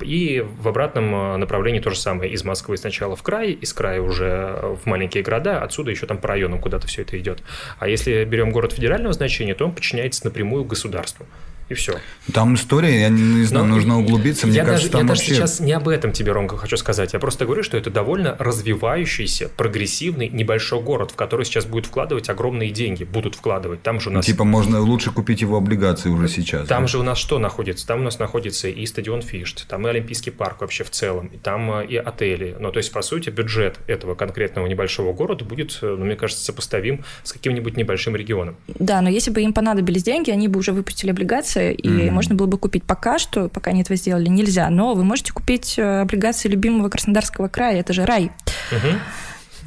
[0.00, 2.30] и в обратном э, направлении то же самое.
[2.32, 6.18] Из Москвы сначала в край, из края уже э, в маленькие города, отсюда еще там
[6.18, 7.42] по районам куда-то все это идет.
[7.80, 11.26] А если берем город федерального значения, то он подчиняется напрямую государству.
[11.70, 12.00] И все.
[12.34, 14.48] Там история, я не, не знаю, нужно углубиться.
[14.48, 15.34] Мне я кажется, даже, там я даже вообще...
[15.36, 17.12] сейчас не об этом тебе, Ромка, хочу сказать.
[17.12, 22.28] Я просто говорю, что это довольно развивающийся, прогрессивный небольшой город, в который сейчас будет вкладывать
[22.28, 23.04] огромные деньги.
[23.04, 23.82] Будут вкладывать.
[23.82, 24.26] Там же у нас...
[24.26, 26.66] Типа можно лучше купить его облигации уже сейчас.
[26.66, 26.88] Там да?
[26.88, 27.86] же у нас что находится?
[27.86, 31.36] Там у нас находится и стадион Фишт, там и Олимпийский парк вообще в целом, и
[31.36, 32.56] там э, и отели.
[32.58, 36.44] Ну, то есть, по сути, бюджет этого конкретного небольшого города будет, э, ну, мне кажется,
[36.44, 38.56] сопоставим с каким-нибудь небольшим регионом.
[38.66, 42.14] Да, но если бы им понадобились деньги, они бы уже выпустили облигации, и Мгм.
[42.14, 42.84] можно было бы купить.
[42.84, 44.68] Пока что, пока они этого сделали, нельзя.
[44.70, 47.80] Но вы можете купить э, облигации любимого Краснодарского края.
[47.80, 48.30] Это же рай.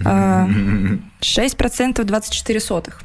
[0.05, 0.47] А,
[1.21, 3.01] 6% 24 сотых.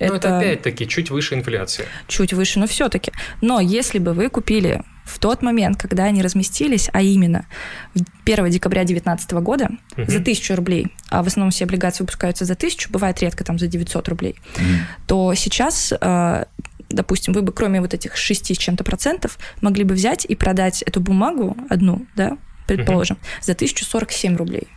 [0.00, 1.84] Ну, это опять-таки чуть выше инфляции.
[2.06, 3.10] чуть выше, но все-таки.
[3.40, 7.46] Но если бы вы купили в тот момент, когда они разместились, а именно
[7.96, 10.08] в 1 декабря 2019 года Мгм.
[10.08, 13.66] за 1000 рублей, а в основном все облигации выпускаются за 1000, бывает редко там за
[13.66, 14.66] 900 рублей, Мгм.
[15.08, 16.44] то сейчас, э,
[16.88, 20.82] допустим, вы бы кроме вот этих 6 с чем-то процентов могли бы взять и продать
[20.82, 24.68] эту бумагу одну, да, предположим, за 1047 рублей.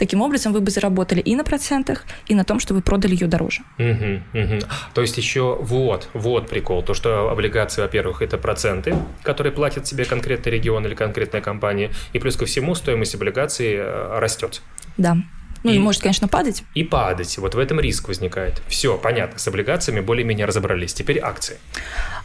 [0.00, 3.26] Таким образом, вы бы заработали и на процентах, и на том, что вы продали ее
[3.26, 3.60] дороже.
[3.76, 4.60] Мгм, мгм.
[4.94, 10.06] То есть еще вот, вот прикол, то что облигации, во-первых, это проценты, которые платит себе
[10.06, 14.62] конкретный регион или конкретная компания, и плюс ко всему стоимость облигаций э, растет.
[14.96, 15.18] Да.
[15.62, 16.62] Ну и, может, конечно, падать.
[16.74, 17.36] И падать.
[17.38, 18.62] Вот в этом риск возникает.
[18.68, 20.94] Все, понятно, с облигациями более-менее разобрались.
[20.94, 21.58] Теперь акции.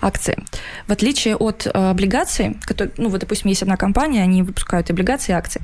[0.01, 0.37] акции.
[0.87, 5.33] В отличие от э, облигаций, которые, ну вот, допустим, есть одна компания, они выпускают облигации
[5.33, 5.61] и акции.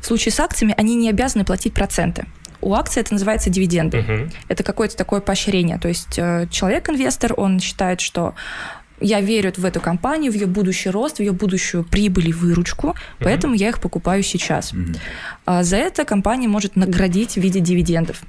[0.00, 2.26] В случае с акциями они не обязаны платить проценты.
[2.60, 3.98] У акций это называется дивиденды.
[3.98, 4.30] Мгм.
[4.48, 5.78] Это какое-то такое поощрение.
[5.78, 8.34] То есть э, человек-инвестор, он считает, что
[9.00, 12.94] я верю в эту компанию, в ее будущий рост, в ее будущую прибыль и выручку,
[13.18, 14.72] поэтому я их покупаю сейчас.
[14.72, 14.94] Мгм.
[15.44, 18.22] А за это компания может наградить в виде дивидендов,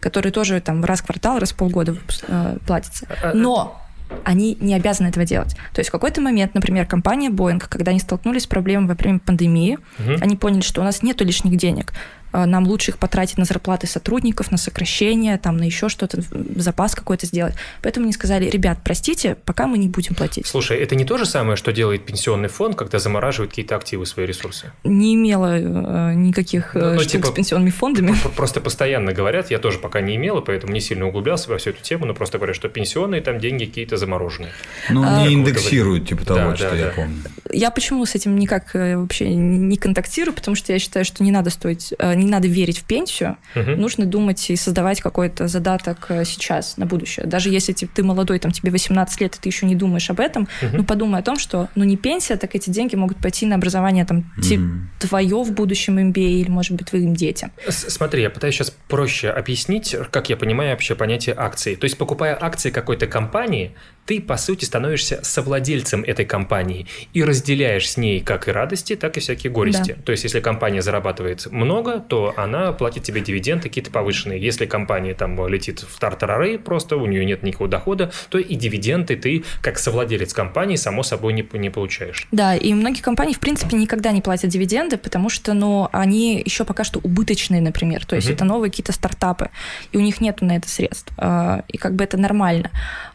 [0.00, 1.96] которые тоже там раз в квартал, раз в полгода
[2.28, 3.06] э, платятся.
[3.22, 3.80] А, Но
[4.24, 5.54] они не обязаны этого делать.
[5.72, 9.20] То есть в какой-то момент, например, компания Boeing, когда они столкнулись с проблемой во время
[9.20, 10.16] пандемии, Мгм.
[10.20, 11.92] они поняли, что у нас нет лишних денег.
[12.32, 16.20] Э, нам лучше их потратить на зарплаты сотрудников, на сокращение, там, на еще что-то,
[16.56, 17.54] запас какой-то сделать.
[17.82, 20.46] Поэтому они сказали, ребят, простите, пока мы не будем платить.
[20.46, 24.26] Слушай, это не то же самое, что делает пенсионный фонд, когда замораживает какие-то активы, свои
[24.26, 24.72] ресурсы?
[24.84, 28.14] Не имела э, никаких ну, ну, штук типа, с пенсионными фондами.
[28.36, 31.82] Просто постоянно говорят, я тоже пока не имела, поэтому не сильно углублялся во всю эту
[31.82, 34.52] тему, но просто говорят, что пенсионные там деньги какие-то замороженные.
[34.88, 36.92] Ну, а, не индексируют, типа того, да, что да, я да.
[36.92, 37.22] помню.
[37.52, 41.30] Я почему с этим никак э, вообще не контактирую, потому что я считаю, что не
[41.30, 43.70] надо стоить, э, не надо верить в пенсию, угу.
[43.72, 47.26] нужно думать и создавать какой-то задаток э, сейчас, на будущее.
[47.26, 50.48] Даже если ты молодой, там тебе 18 лет, и ты еще не думаешь об этом,
[50.62, 50.78] угу.
[50.78, 54.04] ну подумай о том, что ну не пенсия, так эти деньги могут пойти на образование
[54.04, 54.60] там угу.
[54.98, 57.52] твое в будущем MBA или, может быть, твоим детям.
[57.68, 61.74] Смотри, я пытаюсь сейчас проще объяснить, как я понимаю вообще понятие акции.
[61.74, 63.74] То есть, покупая акции какой-то компании,
[64.06, 69.16] ты, по сути, становишься совладельцем этой компании и разделяешь с ней как и радости, так
[69.16, 69.94] и всякие горести.
[69.96, 70.02] Да.
[70.02, 74.40] То есть, если компания зарабатывает много, то она платит тебе дивиденды какие-то повышенные.
[74.40, 79.14] Если компания там летит в тартарары, просто у нее нет никакого дохода, то и дивиденды
[79.16, 82.26] ты, как совладелец компании, само собой не, не получаешь.
[82.32, 86.64] Да, и многие компании, в принципе, никогда не платят дивиденды, потому что, ну, они еще
[86.64, 88.04] пока что убыточные, например.
[88.04, 88.34] То есть, угу.
[88.34, 89.50] это новые какие-то стартапы,
[89.92, 91.12] и у них нет на это средств.
[91.16, 92.70] А, и как бы это нормально.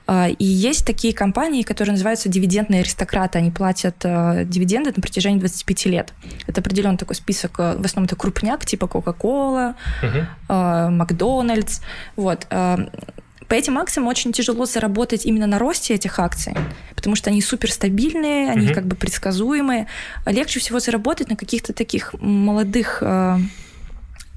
[0.07, 3.39] А, и есть такие компании, которые называются дивидендные аристократы.
[3.39, 6.13] Они платят э, дивиденды на протяжении 25 лет.
[6.47, 7.59] Это определенный такой список.
[7.59, 11.81] Э, в основном это крупняк, типа Coca-Cola, uh Макдональдс.
[12.15, 12.47] Вот.
[12.47, 16.55] По этим акциям очень тяжело заработать именно на росте этих акций,
[16.95, 19.87] потому что они суперстабильные, они uh как бы предсказуемые.
[20.25, 23.03] Легче всего заработать на каких-то таких молодых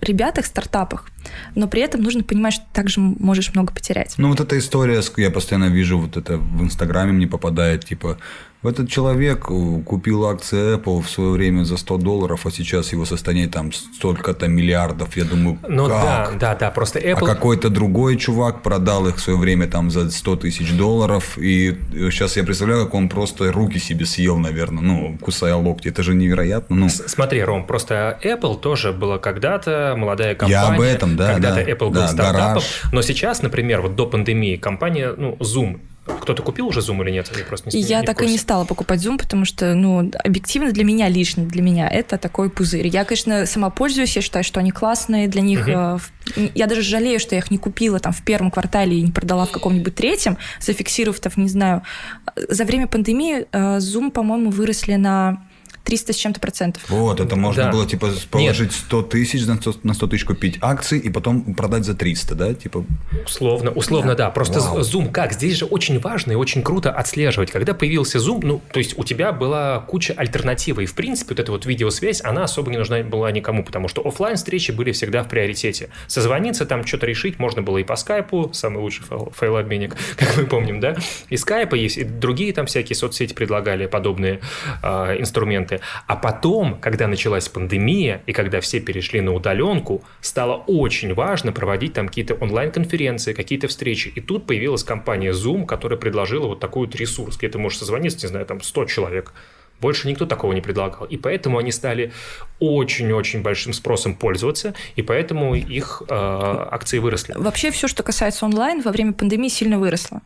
[0.01, 1.07] ребятах, стартапах,
[1.55, 4.15] но при этом нужно понимать, что ты также можешь много потерять.
[4.19, 8.19] Ну, вот эта история, я постоянно вижу, вот это в Инстаграме мне попадает, типа,
[8.63, 13.05] этот человек э, купил акции Apple в свое время за 100 долларов, а сейчас его
[13.05, 15.17] состояние там столько-то миллиардов.
[15.17, 16.03] Я думаю, ну, как?
[16.03, 17.23] да, да, да, просто Apple...
[17.23, 21.79] А какой-то другой чувак продал их в свое время там за 100 тысяч долларов, и
[21.93, 25.89] сейчас я представляю, как он просто руки себе съел, наверное, ну, кусая локти.
[25.89, 26.75] Это же невероятно.
[26.75, 26.89] Ну.
[26.89, 30.61] Смотри, Ром, просто Apple тоже была когда-то молодая компания.
[30.61, 31.33] Я об этом, да.
[31.35, 32.55] Когда-то да, Apple был да, стартапом.
[32.55, 32.83] Гараж.
[32.93, 35.81] Но сейчас, например, вот до пандемии компания, ну, Zoom
[36.21, 37.31] кто-то купил уже Zoom или нет?
[37.37, 40.73] Я просто не, Я не так и не стала покупать Zoom, потому что, ну, объективно
[40.73, 42.87] для меня лично, для меня это такой пузырь.
[42.87, 45.67] Я, конечно, сама пользуюсь, я считаю, что они классные для них.
[45.67, 46.51] Угу.
[46.55, 49.47] Я даже жалею, что я их не купила там в первом квартале и не продала
[49.47, 51.83] в каком-нибудь третьем, зафиксировав там, не знаю.
[52.49, 55.43] За время пандемии э, Zoom, по-моему, выросли на
[55.85, 56.83] 300 с чем-то процентов.
[56.89, 57.73] Вот, это можно да.
[57.73, 58.73] было, типа, положить Нет.
[58.73, 62.55] 100 тысяч, на 100, на 100 тысяч купить акции и потом продать за 300, да?
[62.55, 62.85] Типа...
[63.25, 64.27] Условно, условно, да.
[64.27, 64.31] да.
[64.31, 64.81] Просто Вау.
[64.81, 65.33] Zoom как?
[65.33, 67.51] Здесь же очень важно и очень круто отслеживать.
[67.51, 70.85] Когда появился Zoom, ну, то есть у тебя была куча альтернативы.
[70.85, 74.07] И, в принципе, вот эта вот видеосвязь, она особо не нужна была никому, потому что
[74.07, 75.91] офлайн встречи были всегда в приоритете.
[76.07, 80.47] Созвониться, там что-то решить можно было и по скайпу, самый лучший файл, файлообменник, как мы
[80.47, 80.97] помним, да?
[81.29, 84.41] И скайпа есть, и другие там всякие соцсети предлагали подобные
[84.83, 85.78] э, инструменты.
[86.07, 91.95] А потом, когда началась пандемия и когда все перешли на удаленку, стало очень важно проводить
[91.95, 94.13] там какие-то онлайн-конференции, какие-то встречи.
[94.15, 98.27] И тут появилась компания Zoom, которая предложила вот такой вот ресурс, где ты можешь созвониться,
[98.27, 99.33] не знаю, там 100 человек.
[99.81, 101.07] Больше никто такого не предлагал.
[101.07, 102.13] И поэтому они стали
[102.59, 107.35] очень-очень большим спросом пользоваться, и поэтому их э, акции выросли.
[107.37, 110.21] Вообще все, что касается онлайн, во время пандемии сильно выросло.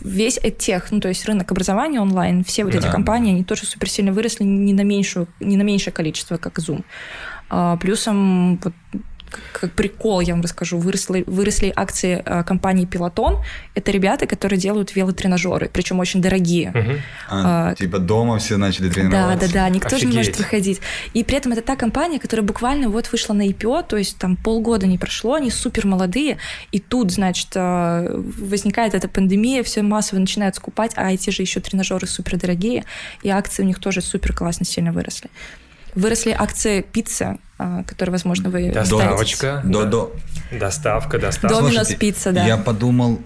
[0.00, 2.78] Весь тех, ну, то есть рынок образования онлайн, все вот да.
[2.78, 6.58] эти компании, они тоже супер сильно выросли не на, меньшую, не на меньшее количество, как
[6.58, 6.84] Zoom.
[7.50, 8.72] А, плюсом вот
[9.52, 13.38] как прикол, я вам расскажу, выросли, выросли акции э, компании Пилотон.
[13.74, 16.70] Это ребята, которые делают велотренажеры, причем очень дорогие.
[16.70, 16.92] Угу.
[17.30, 19.40] А, а, типа дома все начали тренироваться.
[19.40, 20.02] Да, да, да, никто Офигеть.
[20.02, 20.80] же не может выходить.
[21.12, 24.36] И при этом это та компания, которая буквально вот вышла на IPO, то есть там
[24.36, 26.38] полгода не прошло, они супер молодые,
[26.72, 31.60] и тут, значит, э, возникает эта пандемия, все массово начинают скупать, а эти же еще
[31.60, 32.84] тренажеры супер дорогие,
[33.22, 35.30] и акции у них тоже супер классно сильно выросли.
[35.94, 39.62] Выросли акции пиццы, а, которые, возможно, вы Доставочка.
[39.64, 40.12] До, до.
[40.52, 41.60] Доставка, доставка.
[41.60, 42.46] Доминос пицца, да.
[42.46, 43.20] Я подумал,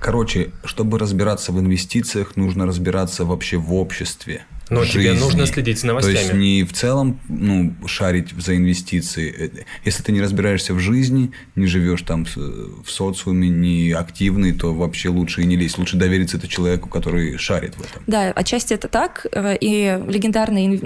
[0.00, 4.44] короче, чтобы разбираться в инвестициях, нужно разбираться вообще в обществе.
[4.70, 5.00] Но жизни.
[5.00, 6.14] тебе нужно следить за новостями.
[6.14, 9.64] То есть не в целом ну, шарить за инвестиции.
[9.84, 15.10] Если ты не разбираешься в жизни, не живешь там в социуме, не активный, то вообще
[15.10, 15.76] лучше и не лезть.
[15.76, 18.02] Лучше довериться этому человеку, который шарит в этом.
[18.06, 19.26] Да, отчасти это так.
[19.32, 20.80] Э, и легендарный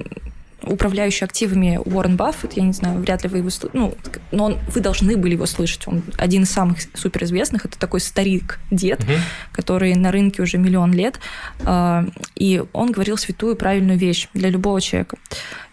[0.67, 3.95] управляющий активами Уоррен Баффет, я не знаю, вряд ли вы его слышали, ну,
[4.33, 5.87] но он, вы должны были его слышать.
[5.87, 9.13] Он один из самых суперизвестных, это такой старик-дед, угу.
[9.53, 11.19] который на рынке уже миллион лет,
[11.65, 15.17] а, и он говорил святую правильную вещь для любого человека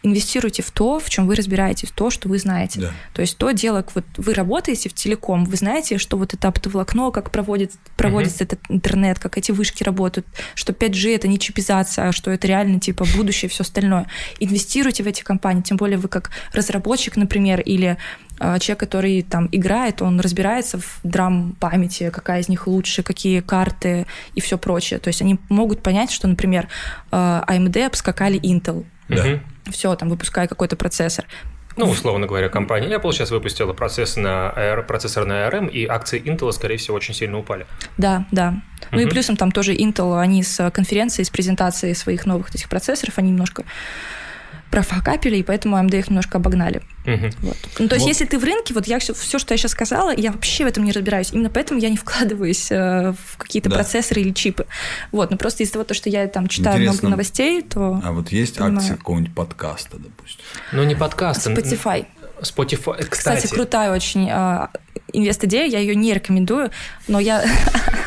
[0.04, 2.82] инвестируйте в то, в чем вы разбираетесь, в то, что вы знаете.
[2.82, 2.92] Да.
[3.14, 7.10] То есть то дело, вот вы работаете в телеком, вы знаете, что вот это оптоволокно,
[7.12, 8.48] как проводит, проводится uh-huh.
[8.48, 12.82] этот интернет, как эти вышки работают, что 5G это не чипизация, а что это реально
[12.82, 14.08] типа будущее и все остальное.
[14.40, 17.98] Инвестируйте в эти компании, тем более вы как разработчик, например, или
[18.40, 24.06] а, человек, который там играет, он разбирается в драм-памяти, какая из них лучше, какие карты
[24.36, 25.00] и все прочее.
[25.00, 26.68] То есть они могут понять, что, например,
[27.10, 28.86] а, AMD обскакали Intel.
[29.08, 29.40] Да
[29.72, 31.26] все, там, выпуская какой-то процессор.
[31.76, 36.22] Ну, условно говоря, компания Apple сейчас выпустила процесс на AR, процессор на ARM, и акции
[36.22, 37.66] Intel, скорее всего, очень сильно упали.
[37.98, 38.62] Да, да.
[38.92, 42.70] Ну uh и плюсом там тоже Intel, они с конференцией, с презентацией своих новых этих
[42.70, 43.64] процессоров, они немножко
[44.74, 46.82] профокапили, и поэтому AMD их немножко обогнали.
[47.06, 47.30] Угу.
[47.42, 47.58] Вот.
[47.78, 48.08] Ну, то есть, вот.
[48.08, 50.68] если ты в рынке, вот я все, все, что я сейчас сказала, я вообще в
[50.68, 51.32] этом не разбираюсь.
[51.32, 53.76] Именно поэтому я не вкладываюсь э, в какие-то да.
[53.76, 54.66] процессоры или чипы.
[55.12, 58.02] Вот, но просто из-за того, что я там читаю Интересно, много новостей, то.
[58.04, 58.78] А вот есть понимаю.
[58.78, 60.44] акции какого-нибудь подкаста, допустим?
[60.72, 61.52] Ну, не подкаста.
[61.52, 62.08] Spotify.
[62.42, 63.46] Spotify, кстати.
[63.46, 64.68] Кстати, крутая очень э,
[65.14, 66.72] инвест-идея, я ее не рекомендую,
[67.08, 67.46] но я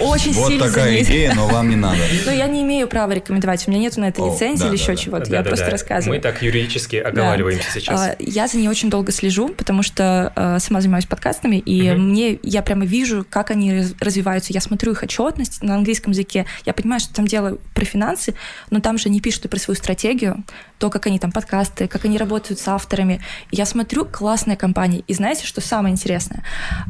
[0.00, 0.48] очень сильно...
[0.48, 1.98] Вот такая идея, но вам не надо.
[2.24, 5.30] Но я не имею права рекомендовать, у меня нету на это лицензии или еще чего-то,
[5.30, 6.16] я просто рассказываю.
[6.16, 8.00] Мы так юридически оговариваемся сейчас.
[8.00, 12.38] А, я за ней очень долго слежу, потому что э, сама занимаюсь подкастами, и мне,
[12.42, 14.52] я прямо вижу, как они развиваются.
[14.52, 18.34] Я смотрю их отчетность на английском языке, я понимаю, что там дело про финансы,
[18.70, 20.44] но там же они пишут и про свою стратегию,
[20.78, 23.20] то, как они там подкасты, как они работают с авторами.
[23.50, 25.04] Я смотрю, классные компании.
[25.06, 26.42] И знаете, что самое интересное?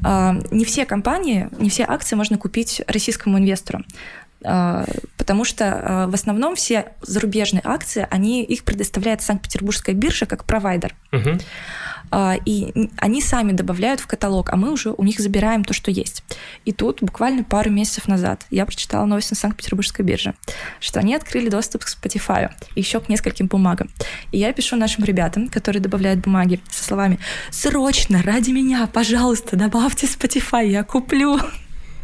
[0.05, 3.85] А, не все компании, не все акции можно купить российскому инвестору
[4.45, 4.85] а,
[5.17, 10.95] потому что а, в основном все зарубежные акции, они, их предоставляет Санкт-Петербургская биржа как провайдер.
[11.13, 11.39] Угу.
[12.45, 16.23] И они сами добавляют в каталог, а мы уже у них забираем то, что есть.
[16.65, 20.35] И тут буквально пару месяцев назад я прочитала новость на Санкт-Петербургской бирже,
[20.79, 23.91] что они открыли доступ к Spotify, еще к нескольким бумагам.
[24.31, 27.19] И я пишу нашим ребятам, которые добавляют бумаги, со словами
[27.51, 31.41] «Срочно, ради меня, пожалуйста, добавьте Spotify, я куплю».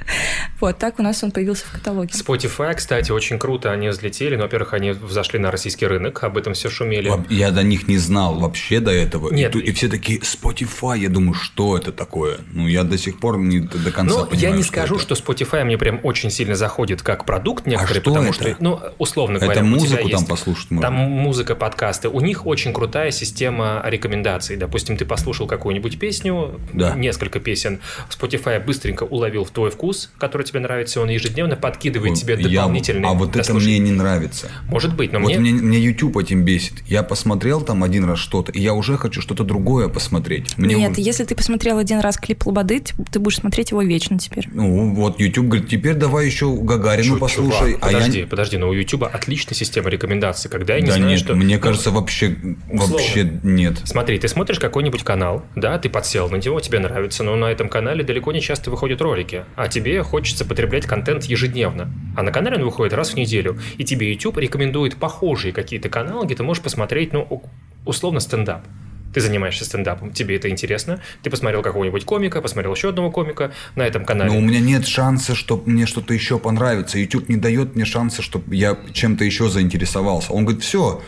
[0.60, 2.12] Вот, так у нас он появился в каталоге.
[2.12, 4.36] Spotify, кстати, очень круто они взлетели.
[4.36, 7.12] Ну, во-первых, они взошли на российский рынок, об этом все шумели.
[7.30, 9.32] Я до них не знал вообще до этого.
[9.32, 9.56] Нет.
[9.56, 12.38] И, и все такие, Spotify, я думаю, что это такое?
[12.52, 15.02] Ну, я до сих пор не до конца ну, понимаю, я не что скажу, это.
[15.02, 18.34] что Spotify мне прям очень сильно заходит как продукт некоторые, а что потому это?
[18.34, 20.88] что, ну, условно говоря, это музыку там есть, послушать можно.
[20.88, 22.08] Там музыка, подкасты.
[22.08, 24.56] У них очень крутая система рекомендаций.
[24.56, 26.94] Допустим, ты послушал какую-нибудь песню, да.
[26.94, 32.36] несколько песен, Spotify быстренько уловил в твой вкус, который тебе нравится, он ежедневно подкидывает тебе
[32.36, 33.02] дополнительные.
[33.02, 34.50] Я, а вот это мне не нравится.
[34.68, 35.38] Может быть, но вот мне...
[35.38, 35.72] мне...
[35.72, 36.74] Мне YouTube этим бесит.
[36.86, 40.58] Я посмотрел там один раз что-то, и я уже хочу что-то другое посмотреть.
[40.58, 44.48] Мне Нет, если ты посмотрел один раз клип Лободы, ты будешь смотреть его вечно теперь.
[44.52, 47.72] Ну, вот YouTube говорит, теперь давай еще Гагарину Чуть, послушай.
[47.72, 48.26] Чувак, а подожди, я...
[48.26, 51.34] подожди, но у YouTube отличная система рекомендаций, когда я не да знаю, нет, что...
[51.34, 52.36] мне кажется, вообще,
[52.70, 53.80] условно, вообще нет.
[53.84, 57.70] Смотри, ты смотришь какой-нибудь канал, да, ты подсел на него, тебе нравится, но на этом
[57.70, 61.90] канале далеко не часто выходят ролики, а тебе хочется потреблять контент ежедневно.
[62.16, 63.58] А на канале он выходит раз в неделю.
[63.78, 67.42] И тебе YouTube рекомендует похожие какие-то каналы, где ты можешь посмотреть, ну,
[67.84, 68.64] условно, стендап.
[69.12, 73.82] Ты занимаешься стендапом, тебе это интересно, ты посмотрел какого-нибудь комика, посмотрел еще одного комика на
[73.82, 74.30] этом канале.
[74.30, 76.98] Но у меня нет шанса, что мне что-то еще понравится.
[76.98, 80.32] YouTube не дает мне шанса, чтобы я чем-то еще заинтересовался.
[80.32, 81.02] Он говорит, все,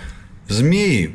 [0.49, 1.15] змеи,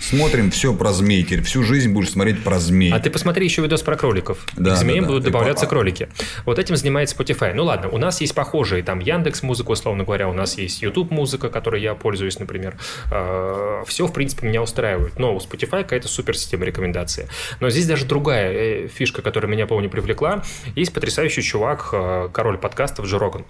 [0.00, 1.22] Смотрим все про змей.
[1.22, 2.92] Теперь всю жизнь будешь смотреть про змей.
[2.92, 4.44] А ты посмотри еще видос про кроликов.
[4.56, 6.08] Да, К змеям да, будут добавляться кролики.
[6.44, 7.52] Вот этим занимается Spotify.
[7.54, 8.82] Ну ладно, у нас есть похожие.
[8.82, 12.76] Там Яндекс музыка, условно говоря, у нас есть YouTube музыка, которой я пользуюсь, например.
[13.10, 15.18] А, все, в принципе, меня устраивает.
[15.18, 17.28] Но у Spotify какая-то супер система рекомендации.
[17.60, 20.42] Но здесь даже другая э, фишка, которая меня, помню, привлекла.
[20.74, 23.44] Есть потрясающий чувак, э, король подкастов Джо Роган.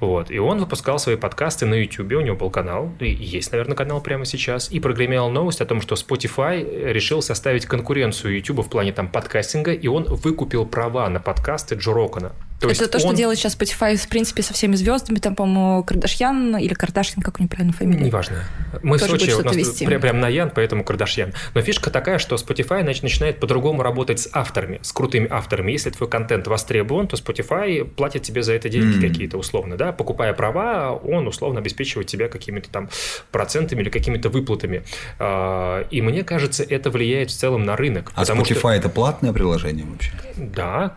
[0.00, 0.30] Вот.
[0.30, 4.00] И он выпускал свои подкасты на YouTube, у него был канал, и есть, наверное, канал
[4.00, 8.92] прямо сейчас, и прогремела новость о том, что Spotify решил составить конкуренцию YouTube в плане
[8.92, 12.32] там подкастинга, и он выкупил права на подкасты Джо Рокона.
[12.60, 13.14] То это то, что он...
[13.14, 17.42] делает сейчас Spotify, в принципе, со всеми звездами, там, по-моему, Кардашьян или Кардашьян, как у
[17.42, 18.04] него правильно фамилия?
[18.04, 18.44] Неважно.
[18.82, 19.84] Мы Тоже в Сочи, у нас вести.
[19.84, 21.32] прям, прям на Ян, поэтому Кардашьян.
[21.54, 25.72] Но фишка такая, что Spotify начинает по-другому работать с авторами, с крутыми авторами.
[25.72, 29.08] Если твой контент востребован, то Spotify платит тебе за это деньги mm.
[29.08, 32.88] какие-то условно, да, покупая права, он условно обеспечивает тебя какими-то там
[33.32, 34.82] процентами или какими-то выплатами.
[35.18, 38.12] А, и мне кажется, это влияет в целом на рынок.
[38.14, 38.70] А Spotify что...
[38.70, 40.12] это платное приложение вообще?
[40.36, 40.96] Да,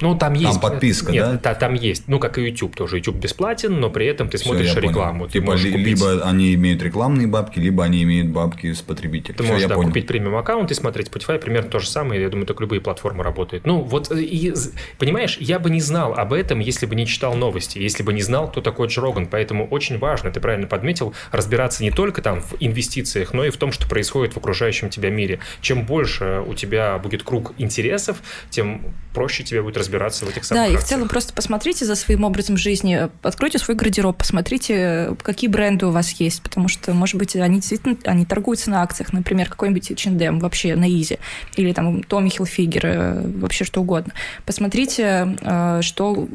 [0.00, 0.60] Ну, там есть...
[0.60, 1.38] подписка, Нет, да?
[1.38, 2.04] та- там есть.
[2.08, 2.98] Ну, как и YouTube тоже.
[2.98, 4.88] YouTube бесплатен, но при этом ты Всё, смотришь понял.
[4.90, 5.26] рекламу.
[5.26, 9.34] Ты Типа, можешь купить- либо они имеют рекламные бабки, либо они имеют бабки с потребителя.
[9.34, 9.88] Ты Всё, можешь да, понял.
[9.88, 12.20] купить премиум аккаунт и смотреть Spotify, примерно то же самое.
[12.22, 13.66] Я думаю, так любые платформы работают.
[13.66, 14.52] Ну, вот, э, и,
[14.98, 18.22] понимаешь, я бы не знал об этом, если бы не читал новости, если бы не
[18.22, 19.26] знал, кто такой Джо Роган.
[19.26, 23.56] Поэтому очень важно, ты правильно подметил, разбираться не только там в инвестициях, но и в
[23.56, 25.38] том, что происходит в окружающем тебя мире.
[25.60, 28.82] Чем больше у тебя будет круг интересов, тем
[29.14, 30.88] проще тебе будет разбираться в этих самых Да, и в акциях.
[30.88, 36.12] целом просто посмотрите за своим образом жизни, откройте свой гардероб, посмотрите, какие бренды у вас
[36.12, 40.76] есть, потому что, может быть, они действительно они торгуются на акциях, например, какой-нибудь H&M вообще
[40.76, 41.18] на Изи,
[41.56, 44.12] или там Томми Хилфигер, вообще что угодно.
[44.44, 46.28] Посмотрите, э, что,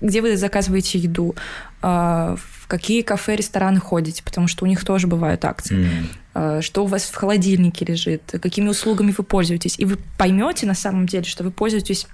[0.00, 1.34] где вы заказываете еду,
[1.82, 5.88] э, в какие кафе, рестораны ходите, потому что у них тоже бывают акции
[6.34, 9.78] э, что у вас в холодильнике лежит, какими услугами вы пользуетесь.
[9.78, 12.06] И вы поймете на самом деле, что вы пользуетесь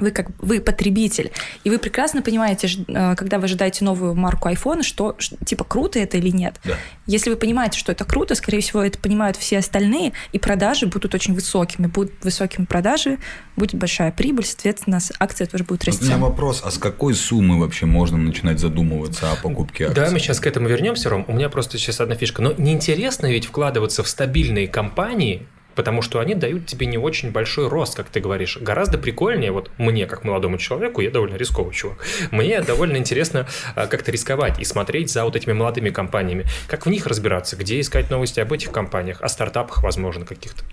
[0.00, 1.30] вы как вы потребитель,
[1.64, 6.16] и вы прекрасно понимаете, э, когда вы ожидаете новую марку айфона, что типа круто это
[6.16, 6.60] или нет.
[6.64, 6.74] Да.
[7.06, 11.14] Если вы понимаете, что это круто, скорее всего, это понимают все остальные, и продажи будут
[11.14, 11.86] очень высокими.
[11.86, 13.18] Будут высокими продажи,
[13.56, 16.04] будет большая прибыль, соответственно, акция тоже будет Вот У расти.
[16.04, 20.04] меня вопрос, а с какой суммы вообще можно начинать задумываться о покупке акций?
[20.04, 21.24] Да, мы сейчас к этому вернемся, Ром.
[21.28, 22.42] У меня просто сейчас одна фишка.
[22.42, 25.46] Но неинтересно ведь вкладываться в стабильные компании,
[25.80, 28.58] потому что они дают тебе не очень большой рост, как ты говоришь.
[28.60, 33.86] Гораздо прикольнее, вот мне, как молодому человеку, я довольно рисковый чувак, мне довольно интересно а,
[33.86, 36.44] как-то рисковать и смотреть за вот этими молодыми компаниями.
[36.66, 40.64] Как в них разбираться, где искать новости об этих компаниях, о стартапах, возможно, каких-то.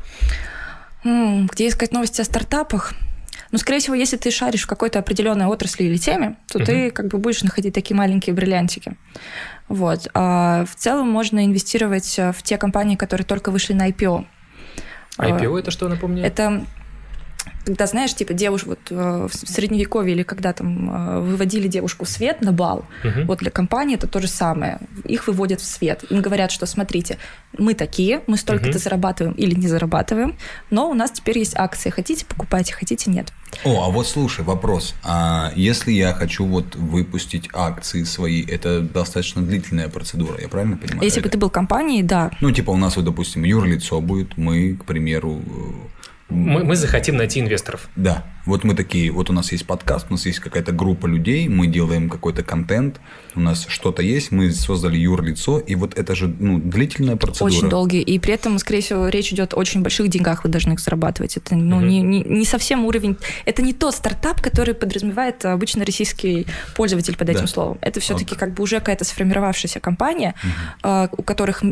[1.06, 2.94] Где искать новости о стартапах?
[3.54, 7.08] Ну, скорее всего, если ты шаришь в какой-то определенной отрасли или теме, то ты как
[7.08, 8.98] бы будешь находить такие маленькие бриллиантики.
[9.70, 10.10] Вот.
[10.14, 14.26] А в целом можно инвестировать э, в те компании, которые только вышли на IPO.
[15.18, 16.24] А, IPO это что, напомню?
[16.24, 16.64] Это
[17.68, 22.10] когда, знаешь, типа девушек вот э, в средневековье или когда там э, выводили девушку в
[22.10, 23.28] свет на бал, Мгм.
[23.28, 24.80] вот для компании это то же самое.
[25.04, 26.06] Их выводят в свет.
[26.10, 27.18] Им говорят, что смотрите,
[27.58, 28.80] мы такие, мы столько-то Мгм.
[28.80, 30.36] зарабатываем или не зарабатываем,
[30.70, 31.90] но у нас теперь есть акции.
[31.90, 33.34] Хотите, покупайте, хотите, нет.
[33.66, 34.96] О, а вот слушай, вопрос.
[35.04, 41.04] А если я хочу вот выпустить акции свои, это достаточно длительная процедура, я правильно понимаю?
[41.04, 42.32] Если бы Или- ты был компанией, да.
[42.40, 45.42] Ну, типа у нас вот, допустим, юрлицо будет, мы, к примеру...
[46.30, 47.88] Мы, мы захотим найти инвесторов.
[47.96, 51.48] Да, вот мы такие, вот у нас есть подкаст, у нас есть какая-то группа людей,
[51.48, 53.00] мы делаем какой-то контент,
[53.36, 57.52] у нас что-то есть, мы создали юрлицо, и вот это же ну, длительная процедура.
[57.52, 58.02] Очень долгие.
[58.02, 61.38] И при этом, скорее всего, речь идет о очень больших деньгах, вы должны их зарабатывать.
[61.38, 61.88] Это ну, Мгм.
[61.88, 63.18] не, не, не совсем уровень...
[63.46, 67.48] Это не тот стартап, который подразумевает обычно российский пользователь под этим Да.
[67.48, 67.78] словом.
[67.82, 68.38] Это все-таки Окей.
[68.38, 70.34] как бы уже какая-то сформировавшаяся компания,
[70.82, 71.64] а, у которых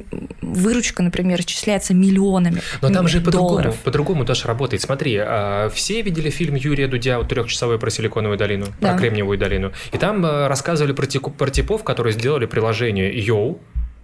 [0.41, 4.81] выручка, например, исчисляется миллионами Но там же по-другому, по-другому даже работает.
[4.81, 8.89] Смотри, а, все видели фильм Юрия Дудя вот трехчасовой про Силиконовую долину, Да.
[8.91, 9.71] про Кремниевую долину.
[9.93, 13.59] И там а, рассказывали про, тику- про типов, которые сделали приложение Yo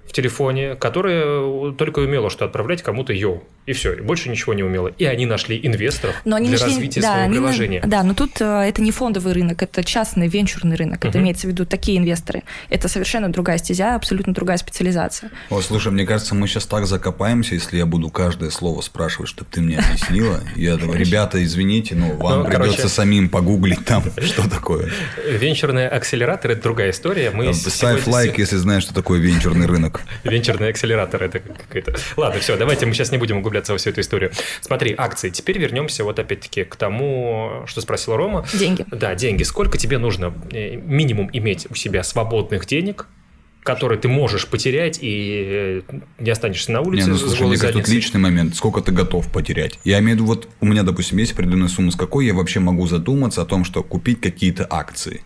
[0.07, 3.43] в телефоне, которое только и умело что отправлять кому-то Yo.
[3.67, 4.87] И все, и больше ничего не умело.
[4.97, 7.83] И они нашли инвесторов Но они для нашли- развития да, своего они приложения.
[7.85, 11.05] Да, но тут э, это не фондовый рынок, это частный венчурный рынок.
[11.05, 11.25] Это Мгм.
[11.25, 12.43] имеется в виду такие инвесторы.
[12.69, 15.29] Это совершенно другая стезя, абсолютно другая специализация.
[15.51, 19.49] О, слушай, мне кажется, мы сейчас так закопаемся, если я буду каждое слово спрашивать, чтобы
[19.51, 20.39] ты мне объяснила.
[20.55, 22.87] Я думаю, ребята, извините, но вам Ну, придется короче.
[22.89, 24.89] самим погуглить там, что такое.
[25.29, 27.31] Венчурный акселератор– это другая история.
[27.31, 30.01] Мы Ставь сегодня- лайк, если знаешь, что такое венчурный рынок.
[30.23, 31.95] Венчурный акселератор это какой-то.
[32.17, 34.31] Ладно, все, давайте мы сейчас не будем углубляться во всю эту историю.
[34.61, 35.29] Смотри, акции.
[35.29, 38.45] Теперь вернемся вот опять-таки к тому, что спросила Рома.
[38.53, 38.85] Деньги.
[38.91, 39.43] Да, деньги.
[39.43, 43.07] Сколько тебе нужно э, минимум иметь у себя свободных денег,
[43.63, 47.57] которые ты можешь потерять и э, не останешься на Не, улице ну с слушай, мне
[47.57, 48.55] кажется, тут личный момент.
[48.55, 49.79] Сколько ты готов потерять?
[49.83, 52.59] Я имею в виду, вот у меня, допустим, есть определенная сумма, с какой я вообще
[52.59, 55.21] могу задуматься о том, что купить какие-то акции.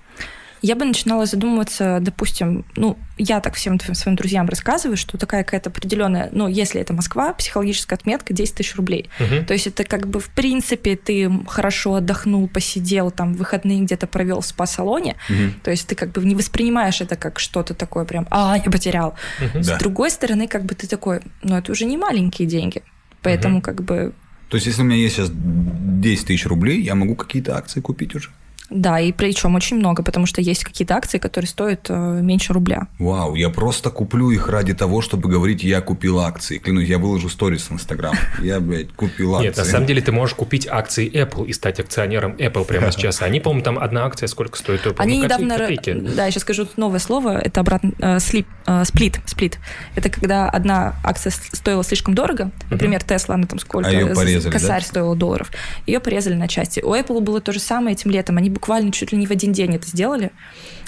[0.65, 5.43] Я бы начинала задумываться, допустим, ну, я так всем твоим своим друзьям рассказываю, что такая
[5.43, 9.11] какая-то определенная, ну, если это Москва, психологическая отметка 10 тысяч рублей.
[9.19, 9.45] Мгм.
[9.45, 14.41] То есть это как бы, в принципе, ты хорошо отдохнул, посидел, там, выходные где-то провел
[14.41, 15.17] в спа-салоне,
[15.61, 19.13] то есть ты как бы не воспринимаешь это как что-то такое прям, а, я потерял.
[19.53, 19.61] Да.
[19.61, 22.81] С другой стороны, как бы ты такой, ну, это уже не маленькие деньги.
[23.21, 23.61] Поэтому Мгм.
[23.61, 24.13] как бы
[24.49, 28.15] То есть, если у меня есть сейчас 10 тысяч рублей, я могу какие-то акции купить
[28.15, 28.29] уже?
[28.69, 32.87] Да, и причем очень много, потому что есть какие-то акции, которые стоят э, меньше рубля.
[32.99, 36.57] Вау, я просто куплю их ради того, чтобы говорить, я купил акции.
[36.57, 38.15] Клянусь, я выложу сторис в Инстаграм.
[38.41, 39.47] Я, блядь, купил акции.
[39.47, 43.21] Нет, на самом деле ты можешь купить акции Apple и стать акционером Apple прямо сейчас.
[43.21, 44.81] Они, по-моему, там одна акция сколько стоит?
[44.81, 45.57] Помню, Они копейки, недавно...
[45.57, 45.93] копейки.
[46.15, 47.37] Да, я сейчас скажу новое слово.
[47.37, 47.91] Это обратно...
[47.99, 49.19] э, слип, э, сплит.
[49.25, 49.59] Сплит.
[49.95, 52.51] Это когда одна акция стоила слишком дорого.
[52.69, 53.89] Например, Тесла, она там сколько...
[53.89, 54.87] А с- порезали, Косарь да?
[54.87, 55.51] стоила долларов.
[55.85, 56.79] Ее порезали на части.
[56.79, 58.37] У Apple было то же самое этим летом.
[58.37, 60.31] Они буквально чуть ли не в один день это сделали.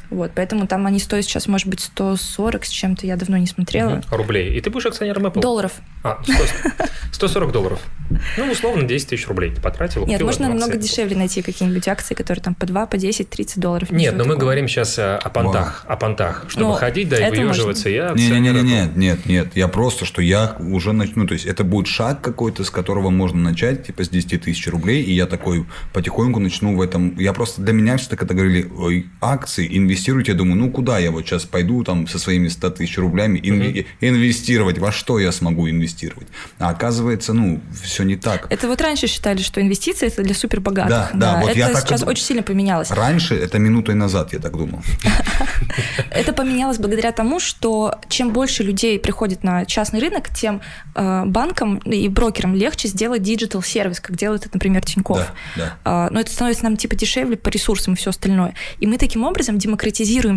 [0.10, 3.90] Вот, поэтому там они стоят сейчас, может быть, 140 с чем-то, я давно не смотрела.
[3.90, 4.04] Мгм.
[4.12, 4.58] Рублей.
[4.58, 5.42] И ты будешь акционером Apple?
[5.42, 5.74] Долларов.
[6.04, 6.34] А, 100
[7.12, 7.80] 140 долларов.
[8.38, 10.06] Ну, условно, 10 тысяч рублей ты потратил.
[10.06, 13.92] Нет, можно намного дешевле найти какие-нибудь акции, которые там по 2, по 10, 30 долларов.
[13.92, 16.46] Нет, но мы говорим сейчас э, о понтах, о понтах.
[16.48, 18.64] Чтобы ходить, да, и выеживаться, я Не, не, акционер не, Apple.
[18.64, 19.48] нет, нет, нет.
[19.56, 21.28] Я просто, что я уже начну.
[21.28, 25.04] То есть это будет шаг какой-то, с которого можно начать, типа с 10 тысяч рублей,
[25.04, 27.18] и я такой потихоньку начну в этом.
[27.18, 28.70] Я просто для меня все когда говорили,
[29.22, 29.68] акции,
[29.98, 33.40] инвестируйте, я думаю, ну куда я вот сейчас пойду там со своими 100 тысяч рублями
[33.40, 36.28] инве- инвестировать, во что я смогу инвестировать?
[36.60, 38.48] А оказывается, ну, все не так.
[38.50, 40.90] Это вот раньше считали, что инвестиции это для супербогатых.
[40.90, 42.92] Да, да, вот это я так сейчас очень сильно поменялось.
[42.92, 44.82] Раньше, это минутой назад, я так думал.
[46.12, 50.62] Это поменялось благодаря тому, что чем больше людей приходит на частный рынок, тем
[50.96, 55.18] э, банкам и брокерам легче сделать digital сервис, как делает это, например, Тинькофф.
[55.18, 55.78] Да, да.
[55.84, 58.54] А, Но это становится нам типа дешевле по ресурсам и все остальное.
[58.80, 59.87] И мы таким образом демократизируем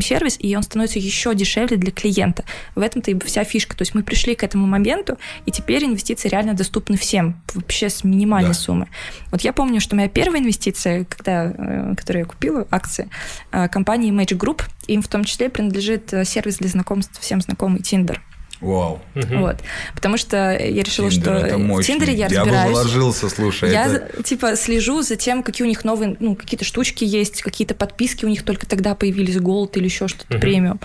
[0.00, 2.44] сервис, и он становится еще дешевле для клиента.
[2.74, 3.76] В этом-то и вся фишка.
[3.76, 8.04] То есть мы пришли к этому моменту, и теперь инвестиции реально доступны всем, вообще с
[8.04, 8.54] минимальной Да.
[8.54, 8.88] суммы.
[9.30, 13.08] Вот я помню, что моя первая инвестиция, когда, э, которую я купила, акции,
[13.52, 17.80] э, компании Magic Group, им в том числе принадлежит э, сервис для знакомств всем знакомый
[17.80, 18.18] Tinder.
[18.60, 19.00] Вау.
[19.14, 19.56] Вот.
[19.94, 21.82] Потому что я решила, Тиндер, что в.
[21.82, 22.70] Тиндере я бы разбираюсь.
[22.72, 23.70] вложился, слушай.
[23.72, 27.74] Я это- типа слежу за тем, какие у них новые, ну, какие-то штучки есть, какие-то
[27.74, 30.40] подписки у них только тогда появились, Gold или еще что-то Мгм.
[30.40, 30.80] премиум.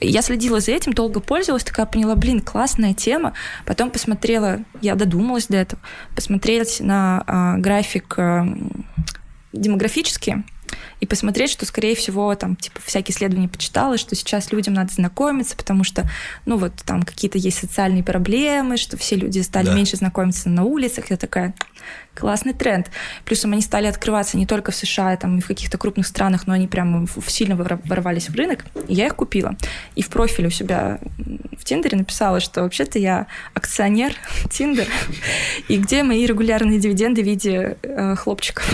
[0.00, 3.34] Я следила за этим, долго пользовалась, такая поняла, блин, классная тема.
[3.66, 5.82] Потом посмотрела, я додумалась до этого,
[6.14, 8.86] посмотреть на а, график м,
[9.52, 10.44] демографический
[11.00, 15.56] и посмотреть, что, скорее всего, там, типа, всякие исследования почитала, что сейчас людям надо знакомиться,
[15.56, 16.08] потому что,
[16.44, 19.74] ну, вот там какие-то есть социальные проблемы, что все люди стали Да.
[19.74, 21.10] меньше знакомиться на улицах.
[21.10, 21.54] Я такая,
[22.14, 22.90] классный тренд.
[23.24, 26.52] Плюсом они стали открываться не только в США, там, и в каких-то крупных странах, но
[26.54, 28.64] они прямо сильно вор- ворвались в рынок.
[28.88, 29.54] И я их купила.
[29.94, 30.98] И в профиле у себя
[31.56, 34.14] в Тиндере написала, что вообще-то я акционер
[34.50, 34.88] Тиндер,
[35.68, 38.68] и где мои регулярные дивиденды в виде э, хлопчиков.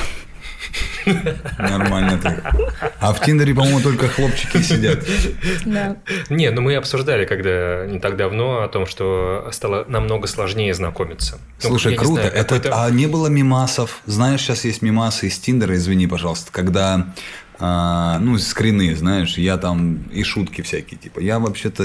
[1.59, 2.55] Нормально так.
[3.01, 5.05] А в Тиндере, по-моему, только хлопчики сидят.
[5.65, 5.97] Да.
[6.31, 11.39] Не, ну мы обсуждали, когда не так давно, о том, что стало намного сложнее знакомиться.
[11.63, 12.15] Ну, Слушай, не круто.
[12.15, 14.01] знаю, Это, какой-то- а не было мимасов?
[14.07, 17.07] Знаешь, сейчас есть мимасы из Тиндера, извини, пожалуйста, когда
[17.61, 21.85] а, ну, скрины, знаешь, я там и шутки всякие, типа, я вообще-то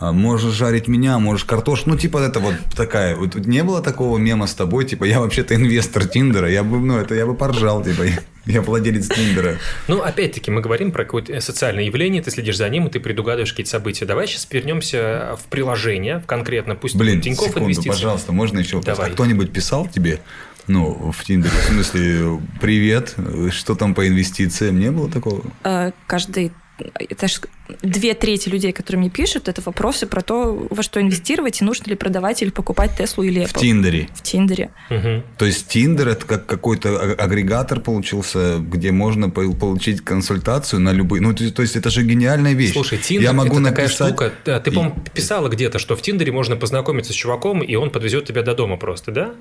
[0.00, 4.46] можешь жарить меня, можешь картошку, ну, типа, это вот такая, вот не было такого мема
[4.46, 8.02] с тобой, типа, я вообще-то инвестор Тиндера, я бы, ну, это я бы поржал, типа,
[8.46, 9.56] я, владелец Тиндера.
[9.88, 13.50] Ну, опять-таки, мы говорим про какое-то социальное явление, ты следишь за ним, и ты предугадываешь
[13.50, 14.04] какие-то события.
[14.04, 17.88] Давай сейчас вернемся в приложение, в конкретно, пусть Блин, Тинькофф секунду, инвестиции.
[17.88, 18.96] пожалуйста, можно еще вопрос?
[18.96, 19.10] Давай.
[19.10, 20.20] А кто-нибудь писал тебе,
[20.66, 23.14] ну, в Тиндере, в смысле, привет,
[23.50, 25.42] что там по инвестициям, не было такого?
[25.62, 27.40] Э, Каждый это ж
[27.82, 31.88] две трети людей, которые мне пишут, это вопросы про то, во что инвестировать, и нужно
[31.90, 33.60] ли продавать или покупать Теслу или В Apple.
[33.60, 34.08] Тиндере.
[34.14, 34.70] В Тиндере.
[34.90, 35.22] Мгм.
[35.38, 40.92] То есть Тиндер это как какой-то а- агрегатор получился, где можно по- получить консультацию на
[40.92, 41.20] любые.
[41.22, 42.72] Ну, то есть- то есть это же гениальная вещь.
[42.72, 44.08] Слушай, Тиндер Я могу это такая написать...
[44.08, 44.32] штука.
[44.44, 48.24] Да, ты, по-моему, писала где-то, что в Тиндере можно познакомиться с чуваком, и он подвезет
[48.26, 49.34] тебя до дома просто, да?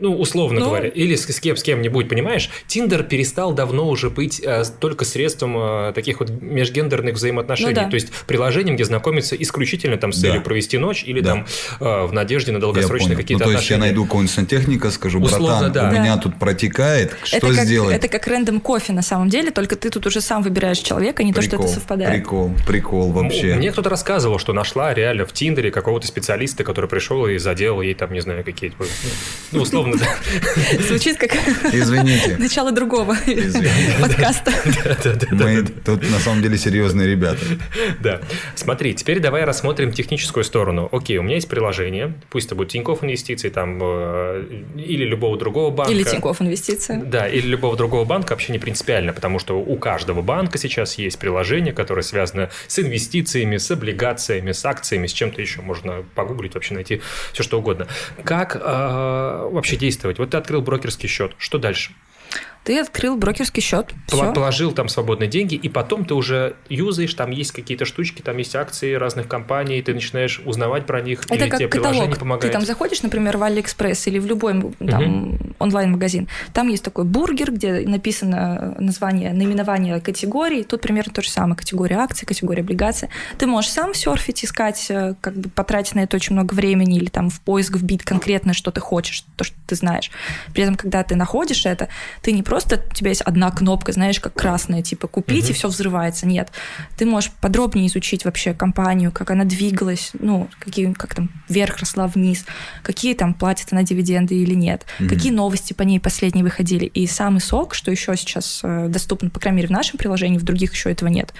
[0.00, 0.66] Ну, условно Ну.
[0.66, 0.88] говоря.
[0.88, 2.48] Или с, с кем, с кем-нибудь, понимаешь?
[2.68, 7.70] Тиндер перестал давно уже быть э, только средством э, таких вот межгендерных взаимоотношений.
[7.70, 7.88] Ну да.
[7.88, 10.28] То есть приложением, где знакомиться исключительно там с Да.
[10.28, 11.30] целью провести ночь или Да.
[11.30, 11.46] там
[11.80, 13.78] э, в надежде на долгосрочные какие-то ну, то есть отношения.
[13.86, 15.88] я найду какого-нибудь сантехника, скажу, Условно, братан, да.
[15.88, 15.98] у Да.
[15.98, 17.96] меня тут протекает, что это, как, сделать?
[17.96, 21.26] это как рандом кофе на самом деле, только ты тут уже сам выбираешь человека, а
[21.26, 22.14] не то, что это Прикол, совпадает.
[22.14, 23.54] Прикол, прикол вообще.
[23.56, 27.94] Мне кто-то рассказывал, что нашла реально в Тиндере какого-то специалиста, который пришел и заделал ей
[27.94, 28.76] там, не знаю, какие-то...
[29.52, 30.06] Ну, условно, да.
[30.80, 31.34] Звучит как
[31.72, 32.36] Извините.
[32.38, 33.96] начало другого Извините.
[34.00, 34.52] подкаста.
[35.30, 37.40] Мы тут на самом деле серьезные ребята.
[38.00, 38.20] Да.
[38.54, 40.88] Смотри, теперь давай рассмотрим техническую сторону.
[40.92, 44.44] Окей, у меня есть приложение, пусть это будет Тинькофф инвестиции там, э,
[44.76, 45.92] или любого другого банка.
[45.92, 47.00] Или Тинькофф инвестиции.
[47.04, 51.18] Да, или любого другого банка вообще не принципиально, потому что у каждого банка сейчас есть
[51.18, 55.62] приложение, которое связано с инвестициями, с облигациями, с акциями, с чем-то еще.
[55.62, 57.00] Можно погуглить, вообще найти
[57.32, 57.86] все что угодно.
[58.24, 60.18] Как э, вообще действовать?
[60.18, 61.92] Вот ты открыл брокерский счет, что дальше?
[62.68, 63.94] Ты открыл брокерский счет.
[64.08, 64.30] Всё.
[64.34, 68.54] Положил там свободные деньги, и потом ты уже юзаешь, там есть какие-то штучки, там есть
[68.54, 71.92] акции разных компаний, ты начинаешь узнавать про них, Это или как тебе каталог.
[71.92, 72.52] приложение помогает.
[72.52, 76.28] Ты там заходишь, например, в Алиэкспресс или в любой там, онлайн-магазин.
[76.52, 80.62] Там есть такой бургер, где написано название, наименование категории.
[80.62, 81.56] Тут примерно то же самое.
[81.56, 83.08] Категория акций, категория облигаций.
[83.38, 87.08] Ты можешь сам серфить, искать, э, как бы потратить на это очень много времени или
[87.08, 90.10] там в поиск вбить конкретно, что ты хочешь, то, что ты знаешь.
[90.52, 91.88] При этом, когда ты находишь это,
[92.20, 95.50] ты не просто, у тебя есть одна кнопка, знаешь, как красная, типа купить, Мгм.
[95.50, 96.26] и все взрывается.
[96.26, 96.50] Нет.
[96.96, 102.06] Ты можешь подробнее изучить вообще компанию, как она двигалась, ну, какие, как там вверх росла,
[102.06, 102.44] вниз,
[102.82, 105.08] какие там платят она дивиденды или нет, Мгм.
[105.08, 106.84] какие новости по ней последние выходили.
[106.86, 110.42] И самый сок, что еще сейчас э, доступно, по крайней мере, в нашем приложении, в
[110.44, 111.32] других еще этого нет,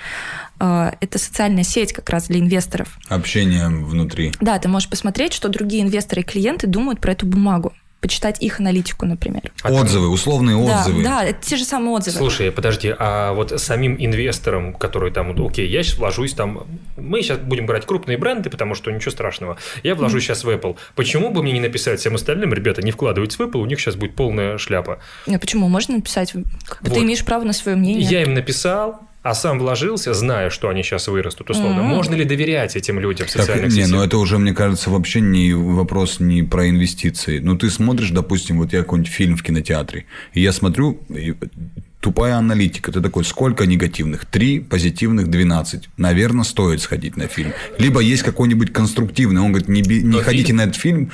[0.60, 2.98] э, это социальная сеть как раз для инвесторов.
[3.08, 4.32] Общение внутри.
[4.40, 8.61] Да, ты можешь посмотреть, что другие инвесторы и клиенты думают про эту бумагу, почитать их
[8.61, 9.42] аналитику, например.
[9.64, 11.03] Отзывы, условные Да, отзывы.
[11.03, 12.16] да, это те же самые отзывы.
[12.16, 16.64] Слушай, подожди, а вот самим инвесторам, которые там, вот, окей, я сейчас вложусь там,
[16.96, 20.76] мы сейчас будем брать крупные бренды, потому что ничего страшного, я вложусь сейчас в Apple.
[20.94, 23.96] Почему бы мне не написать всем остальным, ребята, не вкладывайтесь в Apple, у них сейчас
[23.96, 25.01] будет полная шляпа.
[25.26, 25.68] А почему?
[25.68, 26.32] Можно написать,
[26.66, 27.05] как бы ты Вот.
[27.05, 28.03] имеешь право на свое мнение.
[28.09, 31.82] Я им написал, а сам вложился, зная, что они сейчас вырастут, условно.
[31.82, 31.88] Мгм.
[31.88, 33.90] Можно ли доверять этим людям в Так, социальных не, сетях?
[33.90, 37.38] ну это уже, мне кажется, вообще не вопрос не про инвестиции.
[37.38, 41.34] Ну, ты смотришь, допустим, вот я какой-нибудь фильм в кинотеатре, и я смотрю, и
[42.01, 42.92] тупая аналитика.
[42.92, 44.24] Ты такой, сколько негативных?
[44.24, 45.88] Три, позитивных 12.
[45.96, 47.53] Наверное, стоит сходить на фильм.
[47.78, 49.40] Либо есть какой-нибудь конструктивный.
[49.40, 51.11] Он говорит, не, не ходите фильм- на этот фильм.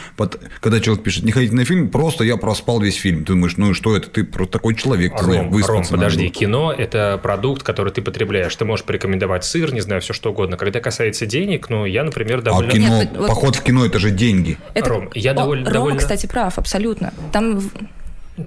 [0.61, 3.21] Когда человек пишет, не ходите на фильм, просто я проспал весь фильм.
[3.25, 4.11] Ты думаешь, ну и что это?
[4.11, 5.13] Ты просто такой человек.
[5.21, 6.33] Ром, выспаться Ром, надо подожди, было.
[6.33, 8.55] кино– это продукт, который ты потребляешь.
[8.55, 10.57] Ты можешь порекомендовать сыр, не знаю, все что угодно.
[10.57, 12.71] Когда касается денег, ну, я, например, А довольно...
[12.73, 14.59] кино, Нет, вот- поход в кино– это же деньги.
[14.75, 17.13] Это- Ром, я О, довольно- Рома, довольно- кстати, прав, абсолютно.
[17.33, 17.63] Там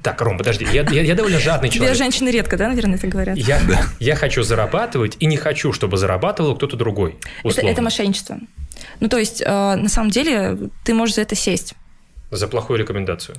[0.03, 1.97] Так, Ром, подожди, я, я- я довольно жадный тебе человек.
[1.97, 3.37] женщины редко, да, наверное, это говорят?
[3.37, 3.61] Я,
[3.99, 7.17] я хочу зарабатывать и не хочу, чтобы зарабатывал кто-то другой.
[7.39, 7.69] Это, Условно.
[7.69, 8.37] это мошенничество.
[8.99, 11.73] Ну, то есть, э, на самом деле, ты можешь за это сесть.
[12.29, 13.37] За плохую рекомендацию.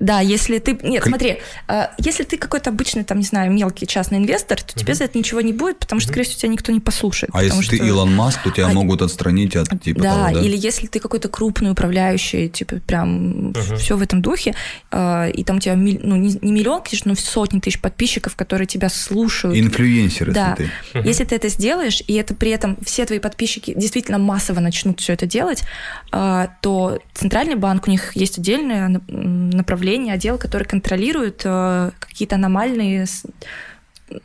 [0.00, 0.78] Да, если ты...
[0.82, 1.38] Нет, Кон- смотри,
[1.68, 5.18] э, если ты какой-то обычный, там, не знаю, мелкий частный инвестор, то тебе за это
[5.18, 7.30] ничего не будет, потому что, скорее всего, тебя никто не послушает.
[7.34, 10.14] А если потому ты что- Илон Маск, то тебя А- могут отстранить от типа да,
[10.28, 10.40] того, да?
[10.40, 14.54] или если ты какой-то крупный управляющий, типа прям все в этом духе,
[14.92, 18.88] э, и там у тебя ну, не, миллион, конечно, но сотни тысяч подписчиков, которые тебя
[18.88, 19.58] слушают.
[19.58, 21.06] Инфлюенсер, Да, если ты.
[21.08, 25.12] если ты это сделаешь, и это при этом все твои подписчики действительно массово начнут все
[25.12, 25.64] это делать,
[26.12, 33.06] а, то Центральный банк, у них есть отдельное направление, отдел, который контролирует э, какие-то аномальные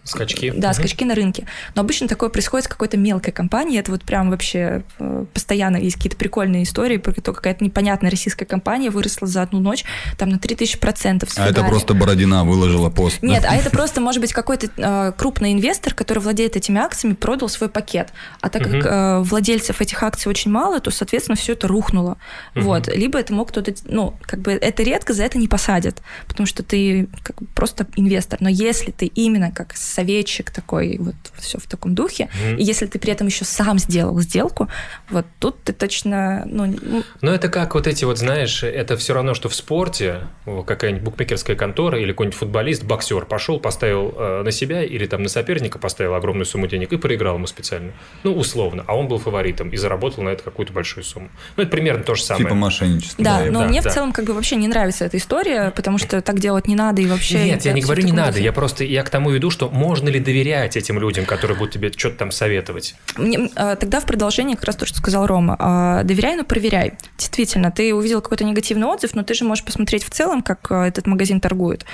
[0.04, 0.52] Скачки.
[0.56, 0.74] да, Мгм.
[0.76, 1.46] скачки на рынке.
[1.76, 3.80] Но обычно такое происходит с какой-то мелкой компанией.
[3.80, 8.46] Это вот прям вообще э, постоянно есть какие-то прикольные истории про то, какая-то непонятная российская
[8.46, 9.84] компания выросла за одну ночь
[10.18, 11.30] там на 3000 процентов.
[11.38, 13.20] А это просто Бородина выложила пост.
[13.22, 13.28] да?
[13.28, 17.50] Нет, а это просто может быть какой-то э, крупный инвестор, который владеет этими акциями, продал
[17.50, 18.10] свой пакет.
[18.42, 18.82] А так Мгм.
[18.82, 22.18] как э, владельцев этих акций очень мало, то, соответственно, все это рухнуло.
[22.56, 22.66] Мгм.
[22.66, 22.88] Вот.
[22.88, 26.62] Либо это мог кто-то, ну, как бы это редко, за это не посадят, потому что
[26.64, 28.38] ты как бы просто инвестор.
[28.42, 32.58] Но если ты именно как советчик такой, вот все в таком духе, Мгм.
[32.58, 34.68] и если ты при этом еще сам сделал сделку,
[35.10, 39.14] вот тут ты точно, ну, ну, Но это как вот эти вот, знаешь, это все
[39.14, 40.22] равно, что в спорте
[40.66, 45.30] какая-нибудь букмекерская контора или какой-нибудь футболист, боксер пошел, поставил э, на себя или там на
[45.30, 47.94] соперника поставил огромную сумму денег и проиграл ему специально.
[48.24, 48.84] Ну, условно.
[48.88, 51.30] А он был фаворитом и заработал на это какую-то большую сумму.
[51.58, 52.46] Ну, это примерно то же самое.
[52.46, 53.24] Типа мошенничество.
[53.24, 53.90] да, да, но да, мне да.
[53.90, 57.02] в целом как бы вообще не нравится эта история, потому что так делать не надо
[57.02, 57.44] и вообще...
[57.46, 60.20] Нет, я не говорю не надо, я просто, я к тому веду, что можно ли
[60.20, 62.96] доверять этим людям, которые будут тебе что-то там советовать.
[63.18, 65.56] Мне, а, тогда в продолжение как раз то, что сказал Рома.
[65.60, 66.94] А, Доверяй, но проверяй.
[67.18, 70.88] Действительно, ты увидел какой-то негативный отзыв, но ты же можешь посмотреть в целом, как а,
[70.88, 71.86] этот магазин торгует.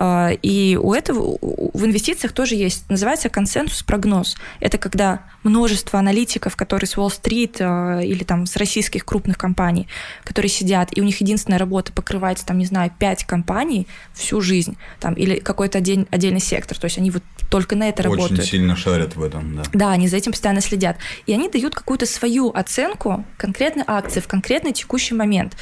[0.00, 4.36] И у этого в инвестициях тоже есть, называется консенсус-прогноз.
[4.60, 9.86] Это когда множество аналитиков, которые с Уолл-стрит а, или там с российских крупных компаний,
[10.24, 14.76] которые сидят, и у них единственная работа покрывать, там, не знаю, пять компаний всю жизнь,
[15.00, 16.78] там, или какой-то отдель- отдельный сектор.
[16.78, 18.44] То есть они вот только на это Очень работают.
[18.44, 19.62] сильно шарят в этом, да.
[19.72, 20.96] Да, они за этим постоянно следят.
[21.26, 25.56] И они дают какую-то свою оценку конкретной акции в конкретный текущий момент.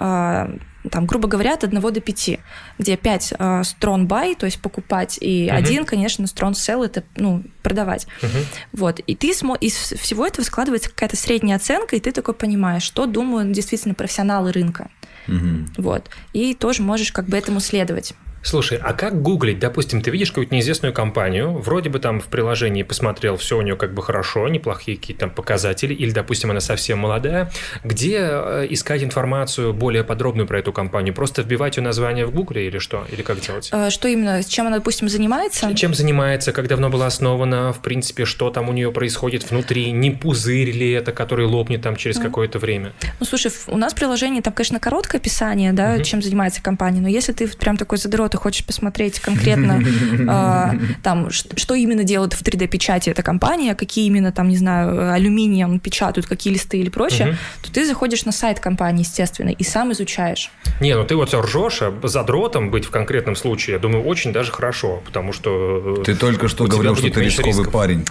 [0.00, 0.50] А,
[0.90, 2.40] Там, грубо говоря, от 1 до 5,
[2.78, 5.56] где 5 а, strong buy, то есть покупать, и Мгм.
[5.56, 8.06] один, конечно, strong sell, это ну, продавать.
[8.22, 8.46] Мгм.
[8.72, 9.00] Вот.
[9.00, 9.56] И ты смо...
[9.56, 14.52] из всего этого складывается какая-то средняя оценка, и ты такой понимаешь, что думают действительно профессионалы
[14.52, 14.90] рынка.
[15.26, 15.70] Мгм.
[15.76, 16.08] Вот.
[16.32, 18.14] И тоже можешь как бы этому следовать.
[18.42, 19.58] Слушай, а как гуглить?
[19.58, 23.76] Допустим, ты видишь какую-то неизвестную компанию, вроде бы там в приложении посмотрел, все у нее
[23.76, 27.50] как бы хорошо, неплохие какие-то там показатели, или, допустим, она совсем молодая.
[27.84, 31.14] Где э, искать информацию более подробную про эту компанию?
[31.14, 33.04] Просто вбивать ее название в гугле или что?
[33.12, 33.68] Или как делать?
[33.72, 35.74] А, Что именно, чем она, допустим, занимается?
[35.74, 40.10] Чем занимается, как давно была основана, в принципе, что там у нее происходит внутри, не
[40.10, 42.92] пузырь ли это, который лопнет там через какое-то время?
[43.20, 47.08] Ну, слушай, в- у нас приложение, там, конечно, короткое описание, да, чем занимается компания, но
[47.08, 49.82] если ты прям такой задрот и хочешь посмотреть конкретно,
[50.28, 55.78] а, там, что именно делает в 3D-печати эта компания, какие именно, там, не знаю, алюминием
[55.80, 60.50] печатают, какие листы или прочее, то ты заходишь на сайт компании, естественно, и сам изучаешь.
[60.80, 64.52] Не, ну ты вот ржешь, а задротом быть в конкретном случае, я думаю, очень даже
[64.52, 65.96] хорошо, потому что...
[66.00, 67.72] э, Ты только что говорил, что ты рисковый рисков.
[67.72, 68.04] парень.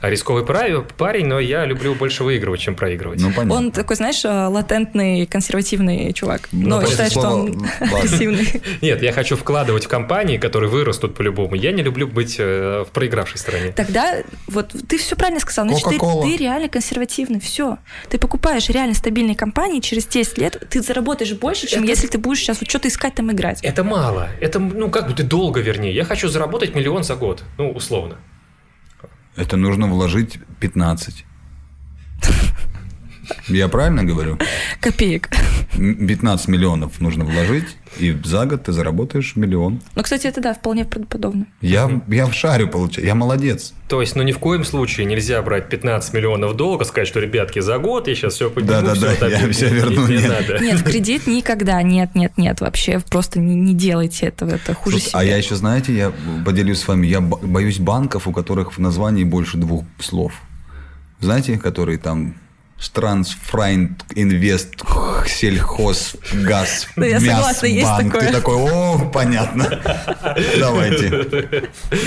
[0.00, 3.20] А рисковый парень, но я люблю больше выигрывать, чем проигрывать.
[3.20, 3.54] Ну, понятно.
[3.54, 6.48] Он такой, знаешь, а, латентный, консервативный чувак.
[6.52, 8.62] Ну, Но считает, что он агрессивный.
[8.82, 11.54] Нет, я хочу вкладывать в компании, которые вырастут по-любому.
[11.54, 13.72] Я не люблю быть э, в проигравшей стороне.
[13.72, 15.66] Тогда вот ты все правильно сказал.
[15.68, 17.40] Значит, ты, ты реально консервативный.
[17.40, 17.78] Все.
[18.10, 22.18] Ты покупаешь реально стабильные компании, через 10 лет ты заработаешь больше, чем Это- если ты
[22.18, 23.60] будешь сейчас вот что-то искать там играть.
[23.62, 24.28] Это мало.
[24.40, 25.94] Это, ну, как бы ты долго, вернее.
[25.94, 27.44] Я хочу заработать миллион за год.
[27.58, 28.16] Ну, условно.
[29.36, 31.24] Это нужно вложить 15.
[33.48, 34.38] Я правильно говорю?
[34.80, 35.28] Копеек.
[35.76, 39.80] М, 15 миллионов нужно вложить, и за год ты заработаешь миллион.
[39.94, 41.46] Ну, кстати, это да, вполне правдоподобно.
[41.60, 43.74] Я, я в шарю получаю, я молодец.
[43.88, 47.58] То есть, ну, ни в коем случае нельзя брать 15 миллионов долга, сказать, что, ребятки,
[47.60, 50.28] за год я сейчас все подниму, Да-да-да, всё, я так, всё не- верну, не нет.
[50.48, 50.58] надо.
[50.64, 51.82] Нет, кредит никогда.
[51.82, 52.60] Нет, нет, нет.
[52.60, 54.50] Вообще просто не, не делайте этого.
[54.50, 55.18] Это хуже Слушай, себя.
[55.20, 56.12] а я еще, знаете, я
[56.44, 60.32] поделюсь с вами, я бо- боюсь банков, у которых в названии больше двух слов.
[61.20, 62.34] Знаете, которые там
[62.94, 64.74] Трансфрайнд, Инвест,
[65.26, 68.12] Сельхоз, Газ, Да, я согласна, есть Мясбанк.
[68.12, 68.28] такое.
[68.28, 69.80] Ты такой, о, понятно.
[70.58, 71.26] Давайте.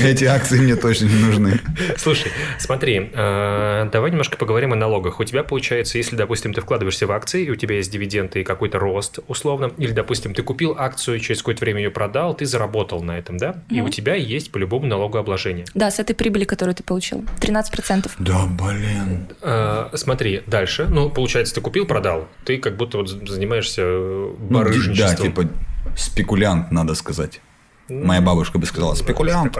[0.01, 1.59] Эти акции мне точно не нужны.
[1.97, 5.20] Слушай, смотри, э, давай немножко поговорим о налогах.
[5.20, 8.43] У тебя получается, если, допустим, ты вкладываешься в акции, и у тебя есть дивиденды и
[8.43, 13.01] какой-то рост, условно, или, допустим, ты купил акцию, через какое-то время ее продал, ты заработал
[13.03, 13.61] на этом, да?
[13.70, 15.65] И у тебя есть по-любому налогообложение.
[15.74, 17.26] Да, с этой прибыли, которую ты получил.
[17.41, 18.11] 13%.
[18.20, 19.28] Да, блин.
[19.41, 20.88] Э, смотри, дальше.
[20.89, 22.28] Ну, получается, ты купил, продал.
[22.45, 25.28] Ты как будто вот занимаешься э, Ну, ди- да, барыжничеством.
[25.28, 25.49] типа
[25.95, 27.41] спекулянт, надо сказать.
[27.89, 29.58] Моя бабушка бы сказала, спекулянт.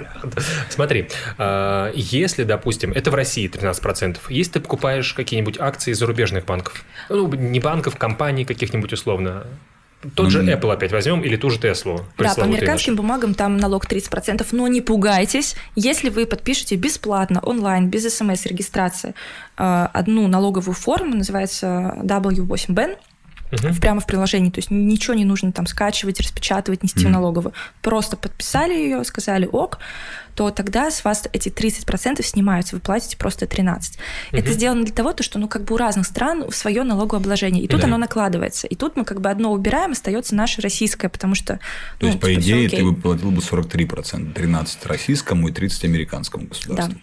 [0.70, 6.84] Смотри, э, если, допустим, это в России 13%, если ты покупаешь какие-нибудь акции зарубежных банков,
[7.10, 9.48] ну, не банков, компаний каких-нибудь условно,
[10.16, 12.06] тот же Apple опять возьмем или ту же Теслу.
[12.18, 13.04] Да, по американским нашу.
[13.04, 19.16] бумагам там налог 30%, но не пугайтесь, если вы подпишете бесплатно, онлайн, без смс-регистрации,
[19.58, 22.98] э, одну налоговую форму, называется W8BEN,
[23.52, 27.54] В- прямо в приложении, то есть ничего не нужно там скачивать, распечатывать, нести в налоговую.
[27.82, 29.80] Просто подписали ее, сказали ок,
[30.36, 33.98] то тогда с вас эти 30% снимаются, вы платите просто 13.
[34.32, 37.68] Это сделано для того, то, что ну как бы у разных стран свое налогообложение, и
[37.68, 37.88] тут Да.
[37.88, 38.68] оно накладывается.
[38.68, 41.60] И тут мы как бы одно убираем, остается наше российское, потому что То
[42.02, 45.86] ну, есть, по типа, всё идее, ты бы платил бы 43%, 13 российскому и 30
[45.86, 47.00] американскому государству.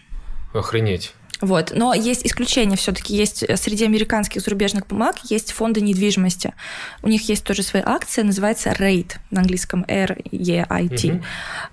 [0.53, 1.13] Охренеть.
[1.41, 1.73] Вот.
[1.75, 3.15] Но есть исключения все-таки.
[3.15, 6.55] Есть э, среди американских зарубежных бумаг есть фонды недвижимости.
[7.03, 11.13] У них есть тоже свои акции, называется REIT на английском R-E-I-T.
[11.13, 11.25] Мгм.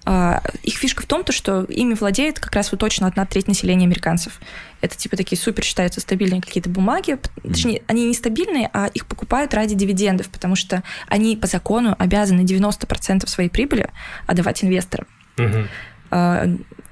[0.05, 3.47] А, Их фишка в том, то, что ими владеет как раз вот точно одна треть
[3.47, 4.39] населения американцев.
[4.81, 7.17] Это типа такие супер считаются стабильные какие-то бумаги.
[7.43, 12.41] Точнее, они не стабильные, а их покупают ради дивидендов, потому что они по закону обязаны
[12.41, 13.89] 90% своей прибыли
[14.25, 15.07] отдавать инвесторам.
[15.37, 15.69] Мгм.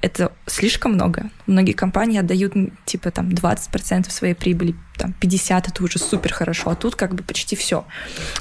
[0.01, 1.29] Это слишком много.
[1.45, 2.53] Многие компании отдают
[2.85, 7.23] типа там 20% своей прибыли, там 50 это уже супер хорошо, а тут как бы
[7.23, 7.85] почти все.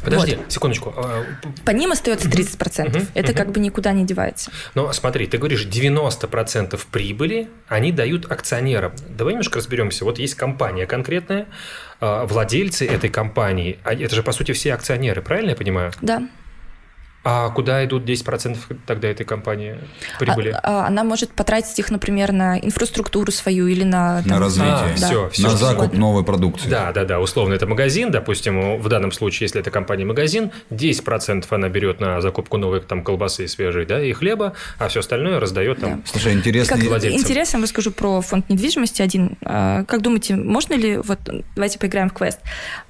[0.04, 0.94] Подожди, секундочку.
[0.96, 1.24] А,
[1.64, 2.88] По ним остается 30%.
[2.88, 3.36] Мгм, Это мгм.
[3.38, 4.52] как бы никуда не девается.
[4.74, 8.92] Но смотри, ты говоришь, 90% прибыли они дают акционерам.
[9.08, 10.04] Давай немножко разберемся.
[10.04, 11.46] Вот есть компания конкретная,
[12.00, 15.92] а, владельцы этой компании, а это же по сути все акционеры, правильно я понимаю?
[16.00, 16.22] Да.
[17.24, 18.56] А куда идут 10%
[18.86, 19.78] тогда этой компании
[20.18, 20.50] прибыли?
[20.50, 24.22] А- а она может потратить их, например, на инфраструктуру свою или на...
[24.22, 24.72] На там, развитие.
[24.72, 25.06] А, да.
[25.06, 25.98] всё, всё, на закуп угодно.
[25.98, 26.68] новой продукции.
[26.68, 31.68] Да, да, да, условно это магазин, допустим, в данном случае, если это компания-магазин, 10% она
[31.68, 36.02] берет на закупку новой там колбасы свежей, да, и хлеба, а все остальное раздает там.
[36.06, 36.76] Слушай, интересно.
[36.76, 37.20] Как владельцам.
[37.20, 39.36] интересно, расскажу про фонд недвижимости один.
[39.44, 41.18] А, Как думаете, можно ли, вот
[41.56, 42.38] давайте поиграем в квест.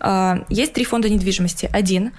[0.01, 1.68] А, Есть три фонда недвижимости.
[1.72, 2.12] Один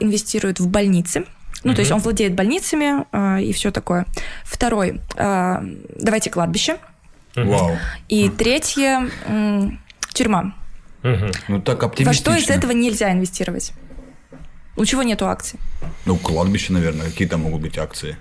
[0.00, 1.26] инвестирует в больницы,
[1.64, 4.06] ну, то есть он владеет больницами а, и все такое.
[4.44, 5.62] Второй, а,
[6.00, 6.76] давайте кладбище.
[7.34, 7.76] Вау.
[8.08, 9.80] И третье, м,
[10.12, 10.54] тюрьма.
[11.02, 11.30] Мгм.
[11.48, 12.32] Ну так Во оптимистично.
[12.32, 13.72] что из этого нельзя инвестировать?
[14.76, 15.58] У чего нету акций?
[16.04, 18.16] Ну, кладбище, наверное, какие там могут быть акции.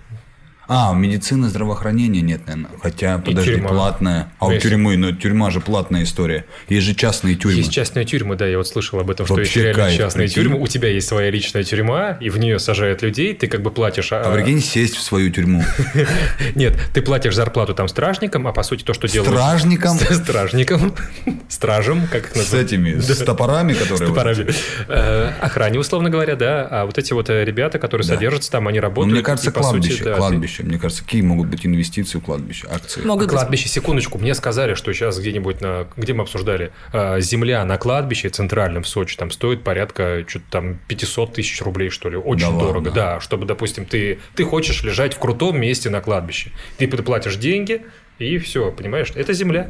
[0.68, 2.72] А, медицина, здравоохранение нет, наверное.
[2.82, 3.70] Хотя, подожди, тюрьма.
[3.70, 4.32] платная.
[4.40, 4.70] А у Конечно.
[4.70, 6.46] тюрьмы, ну, тюрьма же платная история.
[6.70, 7.58] Есть же частные тюрьмы.
[7.58, 10.44] Есть частные тюрьмы, да, я вот слышал об этом, что есть Вообще реально частные прикинь.
[10.44, 10.60] тюрьмы.
[10.62, 14.12] У тебя есть своя личная тюрьма, и в нее сажают людей, ты как бы платишь...
[14.12, 15.64] А прикинь, сесть в свою тюрьму.
[16.56, 19.32] Нет, ты платишь зарплату там стражникам, а по сути то, что делают...
[19.34, 19.98] Стражником?
[20.00, 20.96] Стражникам,
[21.50, 22.72] стражем, как их С называют?
[22.72, 24.08] этими, с топорами, которые...
[24.10, 24.48] вот топорами.
[24.88, 26.68] Э, Охране, условно говоря, да.
[26.70, 29.14] А вот эти вот э, ребята, которые содержатся там, они Ну, работают.
[29.14, 30.64] мне кажется, и, сути, кладбище, кладбище.
[30.64, 33.02] Мне кажется, какие могут быть инвестиции в кладбище, акции?
[33.02, 33.36] Могут быть.
[33.36, 35.88] Кладбище, секундочку, мне сказали, что сейчас где-нибудь на...
[35.98, 36.72] Где мы обсуждали?
[36.94, 41.90] э, Земля на кладбище центральном в Сочи там стоит порядка что-то там 500 тысяч рублей,
[41.90, 42.18] что ли.
[42.18, 42.92] Очень Да дорого, ладно?
[42.92, 43.20] да.
[43.20, 46.52] Чтобы, допустим, ты, ты хочешь лежать в крутом месте на кладбище.
[46.78, 47.82] Ты платишь деньги,
[48.20, 49.12] и все, понимаешь?
[49.16, 49.70] Это Земля.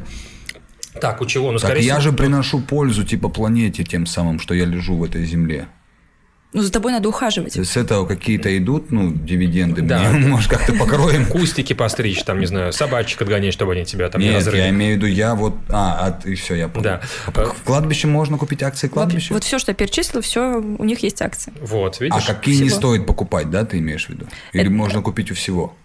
[1.02, 1.52] Так, у чего?
[1.52, 2.12] Ну, Так скорее я всего...
[2.12, 5.68] же приношу пользу типа планете тем самым, что я лежу в этой земле.
[6.56, 7.56] Ну, за тобой надо ухаживать.
[7.58, 9.82] С этого какие-то идут, ну, дивиденды.
[9.82, 10.00] Да.
[10.10, 11.26] Мне, может, как-то покроем.
[11.26, 14.62] Кустики постричь, там, не знаю, собачек отгонять, чтобы они тебя там не Нет, разрыли.
[14.62, 15.54] я имею в виду, я вот...
[15.70, 16.84] А, а и все, я понял.
[16.86, 17.02] Да.
[17.28, 19.34] А В кладбище можно купить акции кладбища?
[19.34, 21.52] Вот все, что я перечислила, все, у них есть акции.
[21.62, 22.24] Вот, а видишь?
[22.26, 22.80] какие не всего.
[22.80, 24.26] стоит покупать, да, ты имеешь в виду?
[24.54, 25.76] Или Это- можно купить у всего?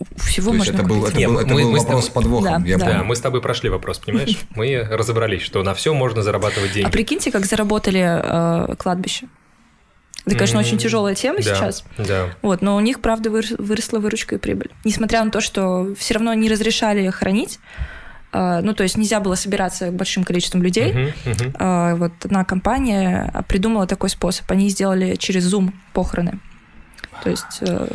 [0.00, 1.10] У Всего То есть можно это был, купить.
[1.10, 2.62] это Нет, был, это мы- был мы вопрос с тобой- подвохом.
[2.62, 2.86] Да, я да.
[2.86, 4.38] Да, мы с тобой прошли вопрос, понимаешь?
[4.54, 6.90] Мы разобрались, что на все можно зарабатывать А деньги.
[6.90, 8.00] прикиньте, как заработали
[8.70, 9.26] э, кладбище.
[10.28, 11.84] Это, конечно, М, очень тяжелая тема Да, сейчас.
[11.98, 12.26] Да.
[12.42, 14.70] Вот, но у них, правда, выр- выросла выручка и прибыль.
[14.84, 17.58] Несмотря на то, что все равно не разрешали хранить,
[18.32, 20.92] э, ну, то есть нельзя было собираться большим количеством людей.
[20.92, 21.54] Мгм.
[21.58, 24.50] Э, Вот одна компания придумала такой способ.
[24.50, 26.38] Они сделали через Zoom похороны.
[27.22, 27.86] То есть э,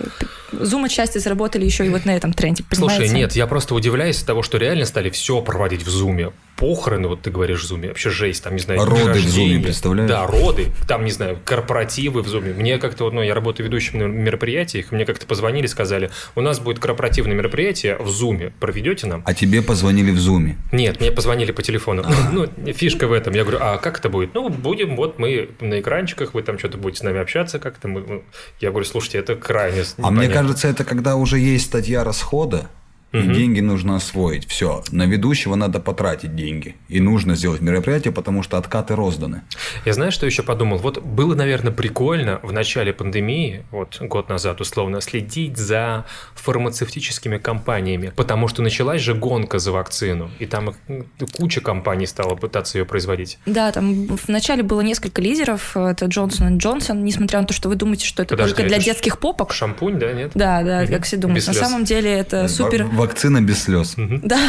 [0.52, 2.64] Zoom отчасти заработали еще и вот на этом тренде.
[2.72, 3.16] Слушай, понимаете?
[3.16, 6.32] нет, я просто удивляюсь от того, что реально стали все проводить в зуме.
[6.56, 9.26] Похороны, вот ты говоришь в зуме, вообще жесть, там, не знаю, Роды в.
[9.26, 10.10] Zoom, представляешь?
[10.10, 12.54] Да, роды, там, не знаю, корпоративы в зуме.
[12.54, 16.60] Мне как-то, вот, ну, я работаю ведущим на мероприятиях, мне как-то позвонили, сказали, у нас
[16.60, 19.24] будет корпоративное мероприятие в зуме, проведете нам?
[19.26, 20.58] А тебе позвонили в зуме.
[20.72, 22.06] Нет, мне позвонили по телефону.
[22.32, 23.34] Ну, фишка в этом.
[23.34, 24.34] Я говорю, а как это будет?
[24.34, 27.88] Ну, будем, вот мы на экранчиках, вы там что-то будете с нами общаться как-то.
[27.88, 28.24] Ну».
[28.60, 30.34] Я говорю, слушайте, это крайне А мне непонятно».
[30.34, 32.68] кажется, это когда уже есть статья расхода,
[33.14, 34.48] и деньги нужно освоить.
[34.48, 36.76] Все, на ведущего надо потратить деньги.
[36.90, 39.42] И нужно сделать мероприятие, потому что откаты розданы.
[39.86, 40.78] Я знаю, что еще подумал.
[40.80, 46.06] Вот было, наверное, прикольно в начале пандемии, вот год назад условно, следить за
[46.36, 51.06] фармацевтическими компаниями, потому что началась же гонка за вакцину, и там м,
[51.38, 53.38] куча компаний стала пытаться ее производить.
[53.46, 55.76] Да, там вначале было несколько лидеров.
[55.76, 58.78] Это Джонсон и Джонсон, несмотря на то, что вы думаете, что это Подожди, только для
[58.78, 59.54] это детских попок.
[59.54, 60.32] Шампунь, да, нет?
[60.36, 60.92] Да, да, Мгм.
[60.94, 61.38] как все думают.
[61.40, 61.66] Без На слез.
[61.68, 62.86] самом деле это супер...
[62.86, 63.96] В- Вакцина без слез.
[63.98, 64.40] Да,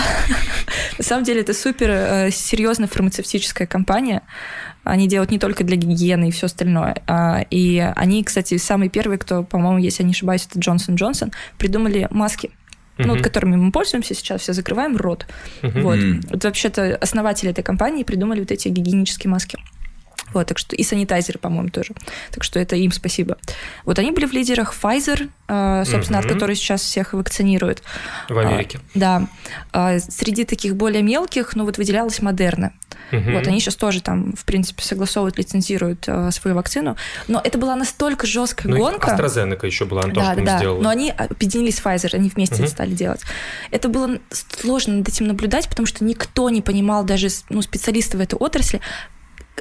[0.98, 4.22] на самом деле это супер э, серьезная фармацевтическая компания.
[4.84, 7.02] Они делают не только для гигиены и все остальное.
[7.06, 11.32] А, И они, кстати, самые первые, кто, по-моему, если я не ошибаюсь, это Джонсон Джонсон,
[11.58, 12.50] придумали маски.
[12.96, 15.26] Ну, вот которыми мы пользуемся сейчас, все закрываем рот.
[15.62, 15.98] Вот.
[16.30, 19.58] Вот вообще-то основатели этой компании придумали вот эти гигиенические маски.
[20.34, 21.94] Вот, так что и санитайзеры, по-моему, тоже.
[22.30, 23.38] Так что это им спасибо.
[23.84, 26.34] Вот они были в лидерах Pfizer, э, собственно, от Мгм.
[26.34, 27.82] которой сейчас всех вакцинируют.
[28.28, 28.78] В Америке.
[28.78, 29.28] А, да.
[29.72, 32.72] А, среди таких более мелких, ну вот выделялась Модерна.
[33.10, 33.34] Мгм.
[33.34, 36.96] Вот они сейчас тоже там, в принципе, согласовывают, лицензируют э, свою вакцину.
[37.28, 39.14] Но это была настолько жесткая Ну, гонка.
[39.14, 40.58] AstraZeneca еще была, тоже, Да, да, да.
[40.58, 40.80] сделала.
[40.82, 42.64] Но они объединились с Pfizer, они вместе Мгм.
[42.64, 43.20] это стали делать.
[43.70, 48.20] Это было сложно над этим наблюдать, потому что никто не понимал, даже ну, специалисты в
[48.20, 48.80] этой отрасли,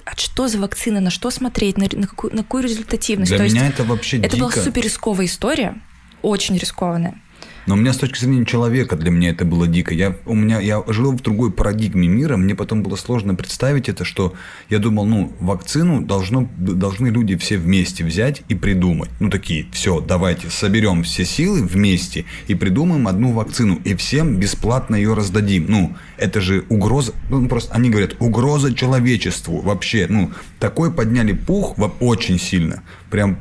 [0.06, 3.30] а что за вакцина, на что смотреть, на, на какую, на какую результативность.
[3.30, 4.38] Для То меня есть это вообще это дико.
[4.38, 5.82] была супер рисковая история,
[6.22, 7.22] очень рискованная.
[7.66, 9.94] Но у меня с точки зрения человека для меня это было дико.
[9.94, 14.04] Я, у меня, я жил в другой парадигме мира, мне потом было сложно представить это,
[14.04, 14.34] что
[14.70, 19.10] я думал, ну, вакцину должно, должны люди все вместе взять и придумать.
[19.20, 24.96] Ну, такие, все, давайте соберем все силы вместе и придумаем одну вакцину, и всем бесплатно
[24.96, 25.66] ее раздадим.
[25.70, 30.08] Ну, это же угроза, ну, просто они говорят, угроза человечеству вообще.
[30.10, 32.84] Ну, такой подняли пух очень сильно.
[33.10, 33.38] Прям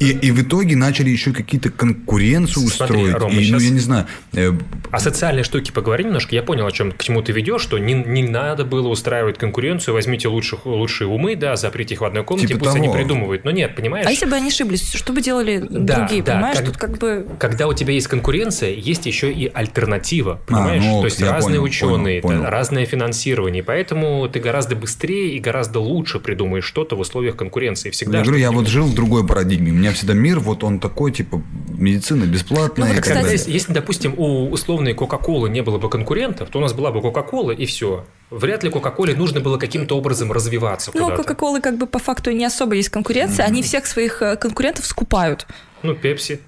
[0.00, 3.14] и, и в итоге начали еще какие-то конкуренцию Смотри, устроить.
[3.22, 4.06] Рома, и, щас- ну, я не знаю.
[4.32, 4.50] э,
[4.90, 6.34] О социальной штуке поговорим немножко.
[6.34, 9.94] Я понял, о чем, к чему ты ведешь, что не, не надо было устраивать конкуренцию,
[9.94, 12.96] возьмите лучших, лучшие умы, да, заприте их в одной комнате, Типа пусть они того.
[12.96, 13.44] придумывают.
[13.44, 14.06] Но нет, понимаешь?
[14.06, 16.56] А если бы они ошиблись, что бы делали Да, другие, да, понимаешь?
[16.56, 17.26] как- Тут как бы...
[17.38, 20.82] Когда у тебя есть конкуренция, есть еще и альтернатива, понимаешь?
[20.82, 22.50] ну, То есть разные понял, ученые, понял, понял.
[22.50, 27.90] разное финансирование, поэтому ты гораздо быстрее и гораздо лучше придумаешь что-то в условиях конкуренции.
[27.90, 29.72] Всегда я говорю, я вот жил в другой парадигме.
[29.72, 32.88] Мне меня всегда мир, вот он такой, типа, медицина бесплатная.
[32.88, 33.32] Ну, вот, кстати, далее.
[33.32, 37.00] Если, если, допустим, у условной Кока-Колы не было бы конкурентов, то у нас была бы
[37.00, 38.04] Кока-Кола и все.
[38.30, 41.16] Вряд ли Кока-Коле нужно было каким-то образом развиваться Ну.
[41.16, 45.46] Кока-колы как бы по факту не особо есть конкуренция, они всех своих э, конкурентов скупают.
[45.82, 46.40] Ну, Пепси.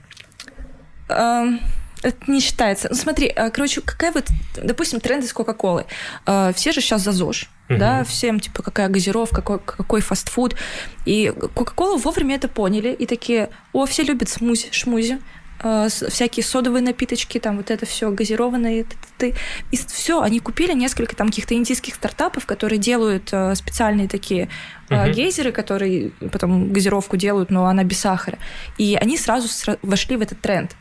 [2.03, 2.89] Это не считается.
[2.91, 4.27] Ну, смотри, э, короче, какая вот,
[4.57, 5.85] допустим, тренды с Кока-Колой.
[6.27, 7.79] Э, Все же сейчас за ЗОЖ, Мгм.
[7.79, 10.57] да, всем, типа, какая газировка, какой, какой фастфуд.
[11.05, 15.19] И Кока-Кола вовремя это поняли и такие, о, все любят смузи, шмузи,
[15.65, 18.85] с- всякие содовые напиточки, там вот это все газированное,
[19.17, 19.37] ты,
[19.71, 24.49] и все, они купили несколько там каких-то индийских стартапов, которые делают специальные такие
[24.91, 25.13] Мгм.
[25.13, 28.39] гейзеры, которые потом газировку делают, но она без сахара.
[28.77, 30.73] И они сразу сра- вошли в этот тренд.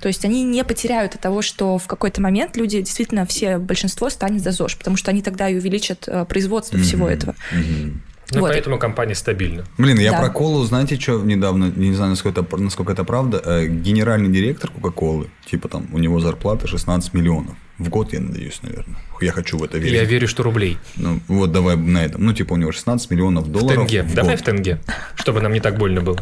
[0.00, 4.10] То есть они не потеряют от того, что в какой-то момент люди действительно все большинство
[4.10, 7.14] станет за ЗОЖ, потому что они тогда и увеличат э, производство всего Мгм.
[7.14, 7.34] этого.
[7.52, 8.02] Мгм.
[8.32, 8.50] Ну, Вот.
[8.50, 9.64] поэтому компания стабильна.
[9.78, 10.18] Блин, я Да.
[10.18, 14.68] про колу, знаете, что недавно, не знаю, насколько это, насколько это правда, э, генеральный директор
[14.70, 17.54] Кока-Колы, типа там, у него зарплата 16 миллионов.
[17.78, 18.96] В год, я надеюсь, наверное.
[19.20, 19.92] Я хочу в это верить.
[19.92, 20.76] Я верю, что рублей.
[20.96, 22.24] Ну, вот давай на этом.
[22.24, 24.02] Ну, типа, у него 16 миллионов В долларов тенге.
[24.02, 24.40] в Давай год.
[24.40, 24.78] в тенге,
[25.14, 26.18] чтобы нам не так больно было.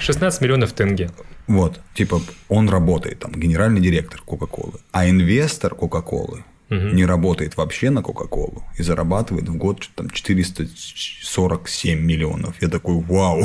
[0.00, 1.10] 16 миллионов тенге.
[1.52, 4.80] Вот, типа, он работает, там, генеральный директор Кока-Колы.
[4.90, 6.96] А инвестор Кока-Колы Мгм.
[6.96, 12.54] не работает вообще на Кока-Колу и зарабатывает в год там 447 миллионов.
[12.62, 13.40] Я такой, вау,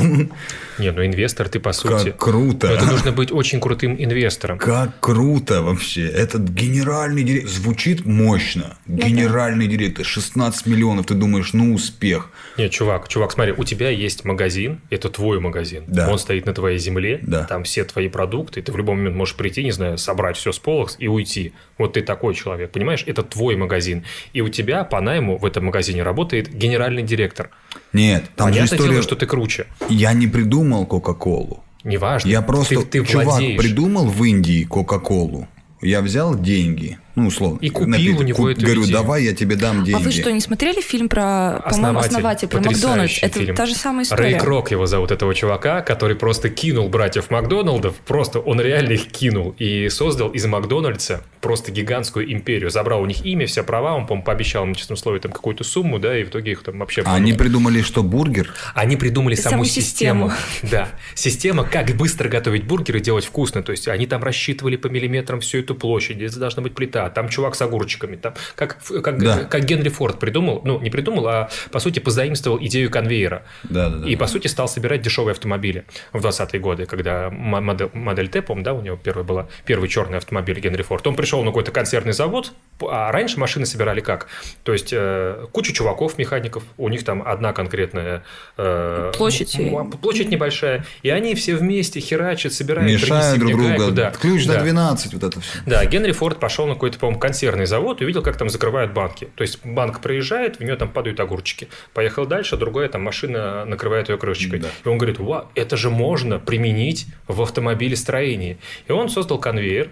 [0.78, 2.10] Не, ну инвестор ты по сути.
[2.10, 2.68] как круто.
[2.68, 4.58] Но это нужно быть очень крутым инвестором.
[4.58, 6.06] Как круто вообще.
[6.06, 7.50] Этот генеральный директор.
[7.50, 8.76] Звучит мощно.
[8.86, 10.04] Генеральный директор.
[10.04, 11.06] 16 миллионов.
[11.06, 12.30] Ты думаешь, ну успех.
[12.56, 15.84] Нет, чувак, чувак, смотри, у тебя есть магазин, это твой магазин.
[15.86, 16.10] Да.
[16.10, 17.44] Он стоит на твоей земле, Да.
[17.44, 20.58] там все твои продукты, ты в любой момент можешь прийти, не знаю, собрать все с
[20.58, 21.52] полок и уйти.
[21.76, 23.04] Вот ты такой человек, понимаешь?
[23.06, 24.04] Это твой магазин.
[24.32, 27.50] И у тебя по найму в этом магазине работает генеральный директор.
[27.92, 28.90] Нет, там же Понятное история...
[28.92, 29.66] дело, что ты круче.
[29.88, 31.62] Я не придумал Кока-Колу.
[31.84, 32.28] Неважно.
[32.28, 33.60] Я просто, ты, ты чувак, владеешь.
[33.60, 35.48] придумал в Индии Кока-Колу.
[35.80, 37.58] Я взял деньги, ну, условно.
[37.60, 38.92] И купил у него эту Говорю, идею.
[38.96, 39.96] давай я тебе дам деньги.
[39.96, 42.48] А вы что, не смотрели фильм про, по-моему, Основатель.
[42.48, 43.18] про Макдональдс?
[43.22, 43.54] Это фильм.
[43.56, 44.22] та же самая история.
[44.22, 49.06] Рэй Крок его зовут, этого чувака, который просто кинул братьев Макдоналдов, просто он реально их
[49.06, 52.70] кинул и создал из Макдональдса просто гигантскую империю.
[52.70, 55.98] Забрал у них имя, все права, он, по-моему, пообещал им, честном слове, там какую-то сумму,
[55.98, 57.02] да, и в итоге их там вообще...
[57.04, 58.52] А они придумали, что бургер?
[58.74, 60.30] Они придумали саму, Саму систему.
[60.30, 60.32] систему.
[60.70, 63.62] Да, система, как быстро готовить бургеры, делать вкусно.
[63.62, 67.28] То есть они там рассчитывали по миллиметрам всю эту площадь, где должна быть плита, там
[67.28, 69.44] чувак с огурчиками, там как, как, Да.
[69.44, 73.44] как Генри Форд придумал, ну не придумал, а по сути позаимствовал идею конвейера.
[73.64, 74.08] Да, да, да.
[74.08, 78.64] И, по сути, стал собирать дешевые автомобили в 20-е годы, когда модель, модель Т, по-моему,
[78.64, 81.06] да, у него первый была, первый черный автомобиль Генри Форд.
[81.06, 84.28] Он пришел на какой-то консервный завод, а раньше машины собирали как?
[84.62, 88.22] То есть, э, куча чуваков, механиков, у них там одна конкретная...
[88.56, 89.58] э, Площадь.
[89.58, 93.92] м- Площадь небольшая, и они все вместе херачат, собирают, Мешают друг гайку, друга.
[93.92, 94.10] да.
[94.10, 94.54] Ключ Да.
[94.54, 95.58] до 12, вот это все.
[95.66, 99.28] Да, Генри Форд пошел на какой-то, по-моему, консервный завод и увидел, как там закрывают банки.
[99.34, 101.68] То есть банк проезжает, в нее там падают огурчики.
[101.94, 104.60] Поехал дальше, другая там машина накрывает ее крышечкой.
[104.60, 104.68] Да.
[104.84, 108.58] И он говорит, ва, это же можно применить в автомобилестроении.
[108.86, 109.90] И он создал конвейер,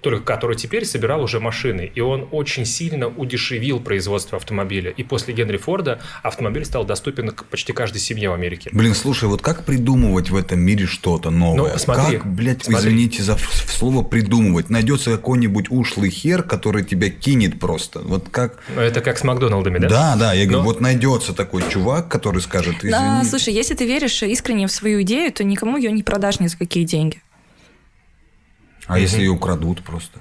[0.00, 1.90] только который теперь собирал уже машины.
[1.94, 4.90] И он очень сильно удешевил производство автомобиля.
[4.90, 8.70] И после Генри Форда автомобиль стал доступен к почти каждой семье в Америке.
[8.72, 11.72] Блин, слушай, вот как придумывать в этом мире что-то новое?
[11.72, 12.88] Ну, смотри, как, блядь, смотри.
[12.88, 14.70] извините за слово придумывать.
[14.70, 18.00] Найдется какой-нибудь ушлый хер, который тебя кинет просто.
[18.00, 18.58] Вот как...
[18.74, 19.88] Но это как с Макдоналдами, да?
[19.88, 22.98] Да, да, я говорю, Но- вот найдется такой чувак, который скажет, извините.
[22.98, 26.46] Да, слушай, если ты веришь искренне в свою идею, то никому ее не продашь ни
[26.46, 27.22] за какие деньги.
[28.88, 30.18] А если ее украдут просто?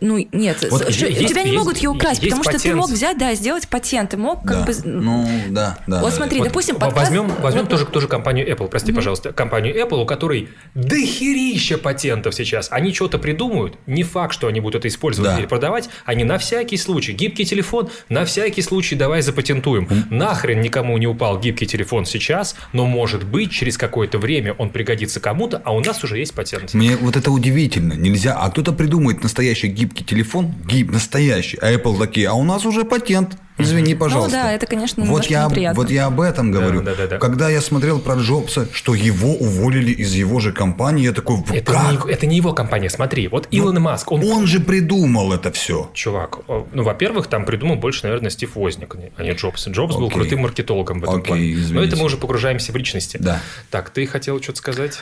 [0.00, 2.58] Ну, нет, Вот с- есть- у тебя не могут ее украсть, есть потому что ты
[2.58, 2.76] патент.
[2.76, 4.64] мог взять, да, сделать патент, ты мог как да.
[4.64, 4.74] бы...
[4.84, 6.00] Ну, да, да.
[6.00, 6.46] Вот да, смотри, да.
[6.46, 10.48] допустим, подкаст- Возьмем, возьмем вот- тоже, тоже компанию Apple, прости, пожалуйста, компанию Apple, у которой
[10.74, 12.68] дохерища патентов сейчас.
[12.70, 15.38] Они что-то придумают, не факт, что они будут это использовать Да.
[15.38, 17.12] или продавать, они на всякий случай.
[17.12, 19.88] Гибкий телефон, на всякий случай давай запатентуем.
[20.10, 25.20] Нахрен никому не упал гибкий телефон сейчас, но может быть через какое-то время он пригодится
[25.20, 26.74] кому-то, а у нас уже есть патент.
[26.74, 27.92] Мне вот это удивительно.
[27.92, 28.34] Нельзя.
[28.38, 31.58] А кто-то придумает настоящий гибкий телефон, гиб, настоящий.
[31.60, 33.36] А Apple такие, а у нас уже патент.
[33.58, 34.36] Извини, пожалуйста.
[34.38, 35.80] Ну да, это, конечно, вот я, неприятно.
[35.80, 36.82] вот я об этом говорю.
[36.82, 37.18] да, да, да.
[37.18, 41.72] Когда я смотрел про Джобса, что его уволили из его же компании, я такой, Это
[41.72, 42.06] как?
[42.06, 43.28] не, это не его компания, смотри.
[43.28, 45.90] Вот Илон Маск, он Он же придумал это все.
[45.94, 49.68] Чувак, о, ну, во-первых, там придумал больше, наверное, Стив Возник, а не Джобс.
[49.68, 50.14] Джобс был Окей.
[50.20, 51.42] крутым маркетологом в этом Окей, плане.
[51.44, 51.88] Но извините.
[51.88, 53.18] это мы уже погружаемся в личности.
[53.20, 53.40] Да.
[53.70, 54.98] Так, ты хотел что-то сказать?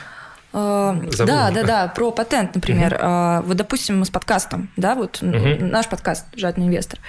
[0.53, 1.25] А, Забыла.
[1.37, 2.97] Да, да, да, про патент, например.
[3.01, 5.69] А, Вот, допустим, мы с подкастом, да, вот Мгм.
[5.69, 6.99] наш подкаст «Жадный инвестор».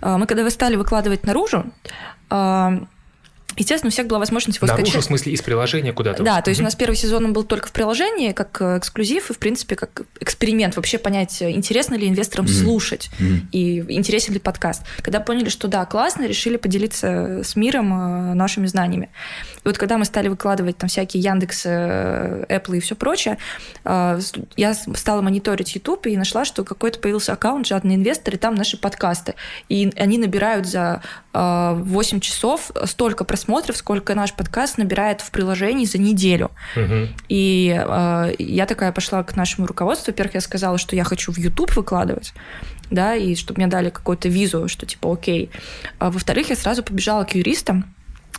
[0.00, 1.64] А, Мы когда вы стали выкладывать наружу,
[3.56, 5.02] Естественно, у всех была возможность его Наружу, скачать.
[5.02, 6.22] в смысле, из приложения куда-то?
[6.22, 6.66] Да, то есть у Мгм.
[6.66, 10.02] нас первый сезон он был только в приложении, как э, эксклюзив, и, в принципе, как
[10.20, 12.54] эксперимент, вообще понять, э, интересно ли инвесторам Мгм.
[12.54, 13.48] слушать, Мгм.
[13.50, 14.82] и интересен ли подкаст.
[15.02, 17.92] Когда поняли, что да, классно, решили поделиться с миром
[18.30, 19.08] э, нашими знаниями.
[19.68, 23.36] И вот когда мы стали выкладывать там всякие Яндекс, э, Apple и все прочее,
[23.84, 24.18] э,
[24.56, 28.78] я стала мониторить YouTube и нашла, что какой-то появился аккаунт «Жадный инвестор», и там наши
[28.78, 29.34] подкасты.
[29.68, 31.02] И они набирают за
[31.34, 36.50] э, 8 часов столько просмотров, сколько наш подкаст набирает в приложении за неделю.
[36.74, 37.08] Мгм.
[37.28, 40.12] И э, я такая пошла к нашему руководству.
[40.12, 42.32] Во-первых, я сказала, что я хочу в YouTube выкладывать,
[42.90, 45.50] да, и чтобы мне дали какую-то визу, что типа окей.
[45.98, 47.84] А во-вторых, я сразу побежала к юристам,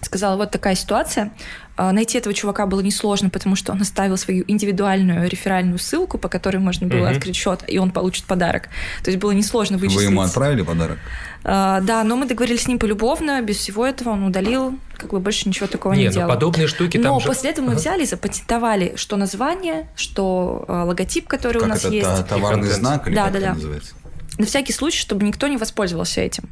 [0.05, 1.31] сказала, вот такая ситуация.
[1.75, 6.27] А, Найти этого чувака было несложно, потому что он оставил свою индивидуальную реферальную ссылку, по
[6.29, 7.11] которой можно было Мгм.
[7.15, 8.69] открыть счет, и он получит подарок.
[9.03, 10.09] То есть было несложно Вы вычислить.
[10.09, 10.97] ему отправили подарок?
[11.43, 15.19] А, да, но мы договорились с ним полюбовно, без всего этого он удалил, как бы
[15.19, 16.29] больше ничего такого не Нет, ну делал.
[16.33, 17.27] подобные штуки Но там же...
[17.27, 17.79] после этого мы Ага.
[17.79, 22.27] взяли, запатентовали, что название, что э, логотип, который у Как нас это, есть.
[22.27, 23.53] товарный знак или Да, как да, это да.
[23.53, 23.93] называется?
[24.37, 26.49] На всякий случай, чтобы никто не воспользовался этим.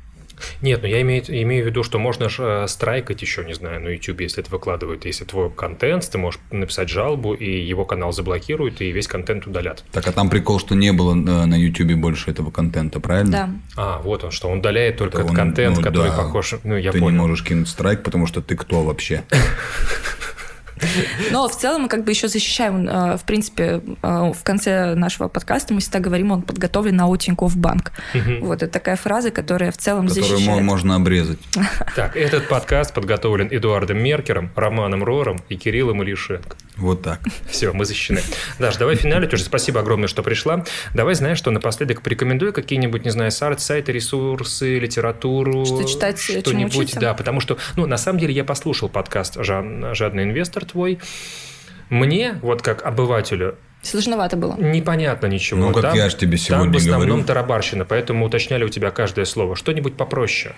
[0.62, 3.82] Нет, ну я имею, имею в виду, что можно же э, страйкать еще, не знаю,
[3.82, 5.06] на YouTube, если это выкладывают.
[5.06, 9.84] Если твой контент, ты можешь написать жалобу, и его канал заблокируют, и весь контент удалят.
[9.92, 13.32] Так, а там прикол, что не было э, на YouTube больше этого контента, правильно?
[13.32, 13.50] Да.
[13.76, 16.18] А, вот он, что он удаляет только Это этот он, контент, ну который да.
[16.18, 16.56] похож...
[16.64, 17.12] Ну, я ты понял.
[17.12, 19.24] не можешь кинуть страйк, потому что ты кто вообще?
[21.32, 25.28] Но в целом мы как бы еще защищаем, э, в принципе, э, в конце нашего
[25.28, 27.92] подкаста мы всегда говорим, он подготовлен на Тинькофф банк.
[28.42, 30.64] Вот это такая фраза, которая в целом Которую защищает.
[30.64, 31.40] можно обрезать.
[31.96, 36.56] Так, этот подкаст подготовлен Эдуардом Меркером, Романом Рором и Кириллом Илишенко.
[36.78, 37.20] Вот так.
[37.50, 38.22] Все, мы защищены.
[38.60, 39.44] Даш, давай финалить уже.
[39.44, 40.64] Спасибо огромное, что пришла.
[40.94, 45.66] Давай, знаешь, что напоследок порекомендую какие-нибудь, не знаю, сайт, сайты, ресурсы, литературу.
[45.66, 47.00] Что читать, чему что-нибудь.
[47.00, 51.00] Да, потому что, ну, на самом деле, я послушал подкаст «Жан- «Жадный инвестор» твой.
[51.90, 54.56] Мне, вот как обывателю, Сложновато было.
[54.58, 55.60] непонятно ничего.
[55.62, 57.26] Ну, как Там- я ж тебе Там сегодня в основном говорю.
[57.26, 59.56] тарабарщина, поэтому уточняли у тебя каждое слово.
[59.56, 60.54] Что-нибудь попроще.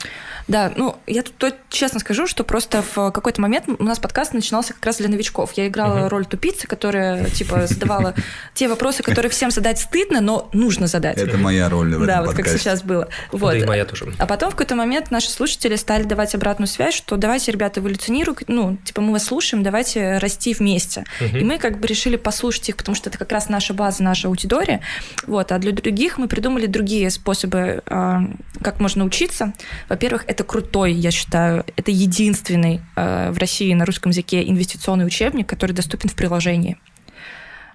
[0.47, 4.73] Да, ну, я тут честно скажу, что просто в какой-то момент у нас подкаст начинался
[4.73, 5.51] как раз для новичков.
[5.55, 6.07] Я играла Мгм.
[6.07, 8.15] роль тупицы, которая, типа, задавала
[8.55, 11.17] те вопросы, которые всем задать стыдно, но нужно задать.
[11.17, 13.09] Это моя роль в да, вот как сейчас было.
[13.31, 13.51] Вот.
[13.51, 14.11] Да и моя тоже.
[14.17, 18.45] А потом в какой-то момент наши слушатели стали давать обратную связь, что давайте, ребята, эволюционируйте,
[18.47, 21.03] ну, типа, мы вас слушаем, давайте расти вместе.
[21.19, 24.27] И мы как бы решили послушать их, потому что это как раз наша база, наша
[24.27, 24.81] аудитория.
[25.27, 25.51] Вот.
[25.51, 28.21] А для других мы придумали другие способы, а,
[28.61, 29.53] как можно учиться.
[29.89, 35.47] Во-первых, это крутой, я считаю, это единственный а, в России на русском языке инвестиционный учебник,
[35.47, 36.77] который доступен в приложении.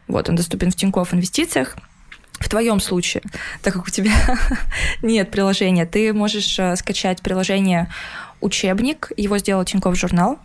[0.08, 1.76] Вот, он доступен в Тинькофф инвестициях.
[2.40, 3.22] В твоем случае,
[3.62, 4.12] так как у тебя
[5.02, 7.88] нет приложения, ты можешь э, скачать приложение
[8.40, 10.38] учебник, его сделал Тинькофф журнал.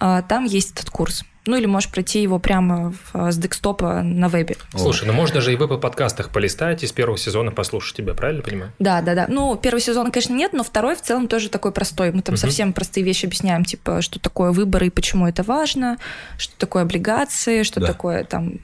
[0.00, 1.24] А, Там есть этот курс.
[1.44, 4.56] Ну или можешь пройти его прямо в- с декстопа на вебе.
[4.76, 8.14] Слушай, ну можно же и в Apple подкастах полистать и с первого сезона послушать тебя,
[8.14, 8.72] правильно понимаю?
[8.78, 9.26] Да, да, да.
[9.28, 12.12] Ну, первый сезон, конечно, нет, но второй в целом тоже такой простой.
[12.12, 12.40] Мы там Мгм.
[12.40, 15.98] совсем простые вещи объясняем, типа, что такое выборы и почему это важно,
[16.38, 17.88] что такое облигации, что Да.
[17.88, 18.60] такое там...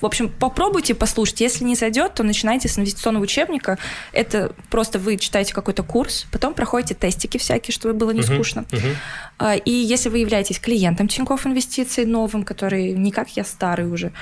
[0.00, 1.40] В общем, попробуйте послушать.
[1.40, 3.78] Если не зайдет, то начинайте с инвестиционного учебника.
[4.12, 8.64] Это просто вы читаете какой-то курс, потом проходите тестики всякие, чтобы было не скучно.
[9.38, 14.12] А, И если вы являетесь клиентом Тинькофф Инвестиций новым, который не как я старый уже,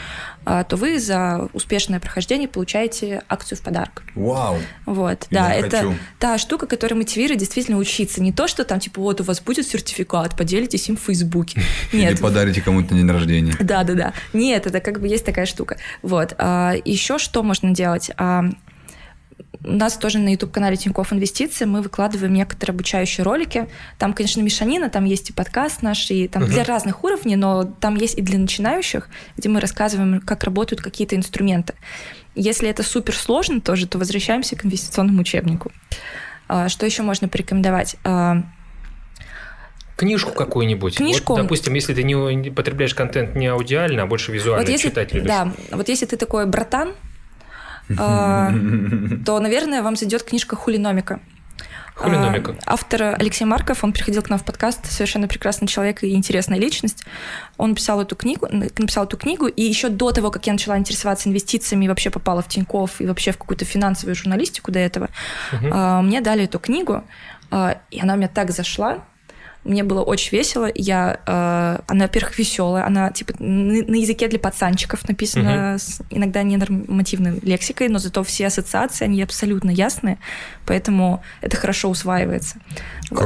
[0.45, 4.03] то вы за успешное прохождение получаете акцию в подарок.
[4.15, 4.59] Вау.
[4.87, 5.95] Вот, Я да, это хочу.
[6.19, 8.23] та штука, которая мотивирует действительно учиться.
[8.23, 11.61] Не то, что там, типа, вот у вас будет сертификат, поделитесь им в Фейсбуке.
[11.93, 13.55] Или Нет, подарите кому-то на день рождения.
[13.61, 14.13] да, да, да.
[14.33, 15.77] Нет, это как бы есть такая штука.
[16.03, 16.33] Вот.
[16.33, 18.11] еще что можно делать?
[19.67, 23.67] У нас тоже на YouTube-канале Тинькофф Инвестиции мы выкладываем некоторые обучающие ролики.
[23.99, 26.53] Там, конечно, мешанина, там есть и подкаст наш, и там Мгм.
[26.53, 29.09] для разных уровней, но там есть и для начинающих,
[29.39, 31.73] где мы рассказываем, как работают какие-то инструменты.
[32.35, 35.73] Если это супер сложно тоже, то возвращаемся к инвестиционному учебнику.
[36.47, 37.97] А, Что еще можно порекомендовать?
[38.05, 38.43] А,
[39.97, 40.97] Книжку какую-нибудь.
[40.97, 41.35] Книжку.
[41.35, 44.89] Вот, допустим, если ты не не потребляешь контент не аудиально, а больше визуально Вот если,
[44.89, 45.29] читать любишь.
[45.29, 46.95] да, вот если ты такой братан,
[47.89, 51.21] то, наверное, вам зайдет книжка Хулиномика.
[51.95, 52.57] Хулиномика.
[52.67, 56.59] А, Автор Алексей Марков, он приходил к нам в подкаст, совершенно прекрасный человек и интересная
[56.59, 57.05] личность.
[57.57, 61.29] Он писал эту книгу, написал эту книгу, и еще до того, как я начала интересоваться
[61.29, 65.09] инвестициями, и вообще попала в Тинькофф и вообще в какую-то финансовую журналистику до этого,
[65.71, 67.05] а, мне дали эту книгу,
[67.51, 69.05] а, и она у меня так зашла.
[69.65, 70.71] Мне было очень весело.
[70.75, 72.87] Я, а, она, во-первых, веселая.
[72.87, 78.47] Она типа на на языке для пацанчиков написана с иногда ненормативной лексикой, но зато все
[78.47, 80.19] ассоциации они абсолютно ясные,
[80.67, 82.57] поэтому это хорошо усваивается.
[83.11, 83.21] Вот.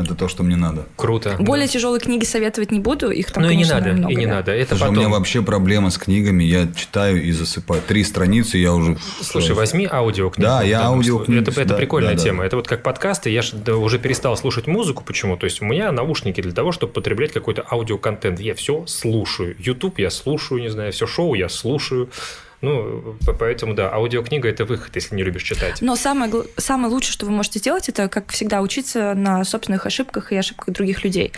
[0.00, 0.86] Это то, что мне надо.
[0.96, 1.36] Круто.
[1.38, 4.26] Более тяжелые книги советовать не буду, их там, Ну и не надо, много, и не
[4.26, 4.36] да.
[4.36, 4.52] надо.
[4.52, 4.96] Это Слушай, у потом.
[4.96, 6.44] меня вообще проблема с книгами.
[6.44, 7.82] Я читаю и засыпаю.
[7.86, 8.96] Три страницы, я уже...
[9.20, 10.46] Слушай, возьми аудиокнигу.
[10.46, 11.42] Да, я данном аудиокнигу.
[11.42, 12.24] Это, это да, прикольная да, да.
[12.24, 12.44] тема.
[12.44, 13.30] Это вот как подкасты.
[13.30, 15.02] Я ж да, уже перестал слушать музыку.
[15.04, 15.36] Почему?
[15.36, 18.40] То есть у меня наушники для того, чтобы потреблять какой-то аудиоконтент.
[18.40, 19.56] Я все слушаю.
[19.58, 22.10] YouTube я слушаю, не знаю, все шоу я слушаю.
[22.60, 25.80] Ну, по- поэтому, да, аудиокнига– это выход, если не любишь читать.
[25.80, 30.30] Но самое, самое лучшее, что вы можете сделать, это, как всегда, учиться на собственных ошибках
[30.32, 31.32] и ошибках других людей.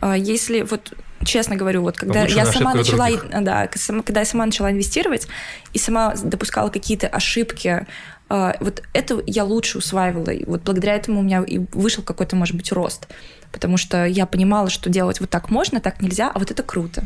[0.00, 0.92] А, Если вот
[1.24, 3.24] честно говорю, вот когда Лучше я сама начала, других.
[3.42, 3.66] да,
[4.04, 5.26] когда я сама начала инвестировать
[5.72, 7.84] и сама допускала какие-то ошибки,
[8.28, 10.30] а, вот это я лучше усваивала.
[10.30, 13.08] И вот благодаря этому у меня и вышел какой-то, может быть, рост.
[13.50, 17.02] Потому что я понимала, что делать вот так можно, так нельзя, а вот это круто.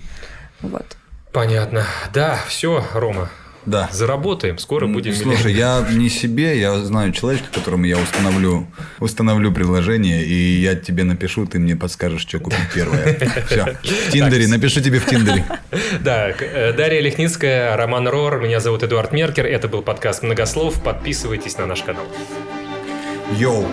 [0.60, 0.96] Вот.
[1.32, 1.86] Понятно.
[2.12, 3.30] Да, все, Рома,
[3.66, 3.88] Да.
[3.92, 4.58] заработаем.
[4.58, 8.66] Скоро будем Слушай, я не себе, я знаю человечка, которому я установлю,
[8.98, 13.18] установлю приложение, и я тебе напишу, ты мне подскажешь, что купить первое.
[13.46, 13.76] Все.
[13.82, 15.44] В Тиндере, напишу тебе в Тиндере.
[16.00, 19.46] Да, э, Дарья Лихницкая, Роман Рор, меня зовут Эдуард Меркер.
[19.46, 20.82] Это был подкаст «Многослов».
[20.82, 22.04] Подписывайтесь на наш канал.
[23.38, 23.66] Йоу.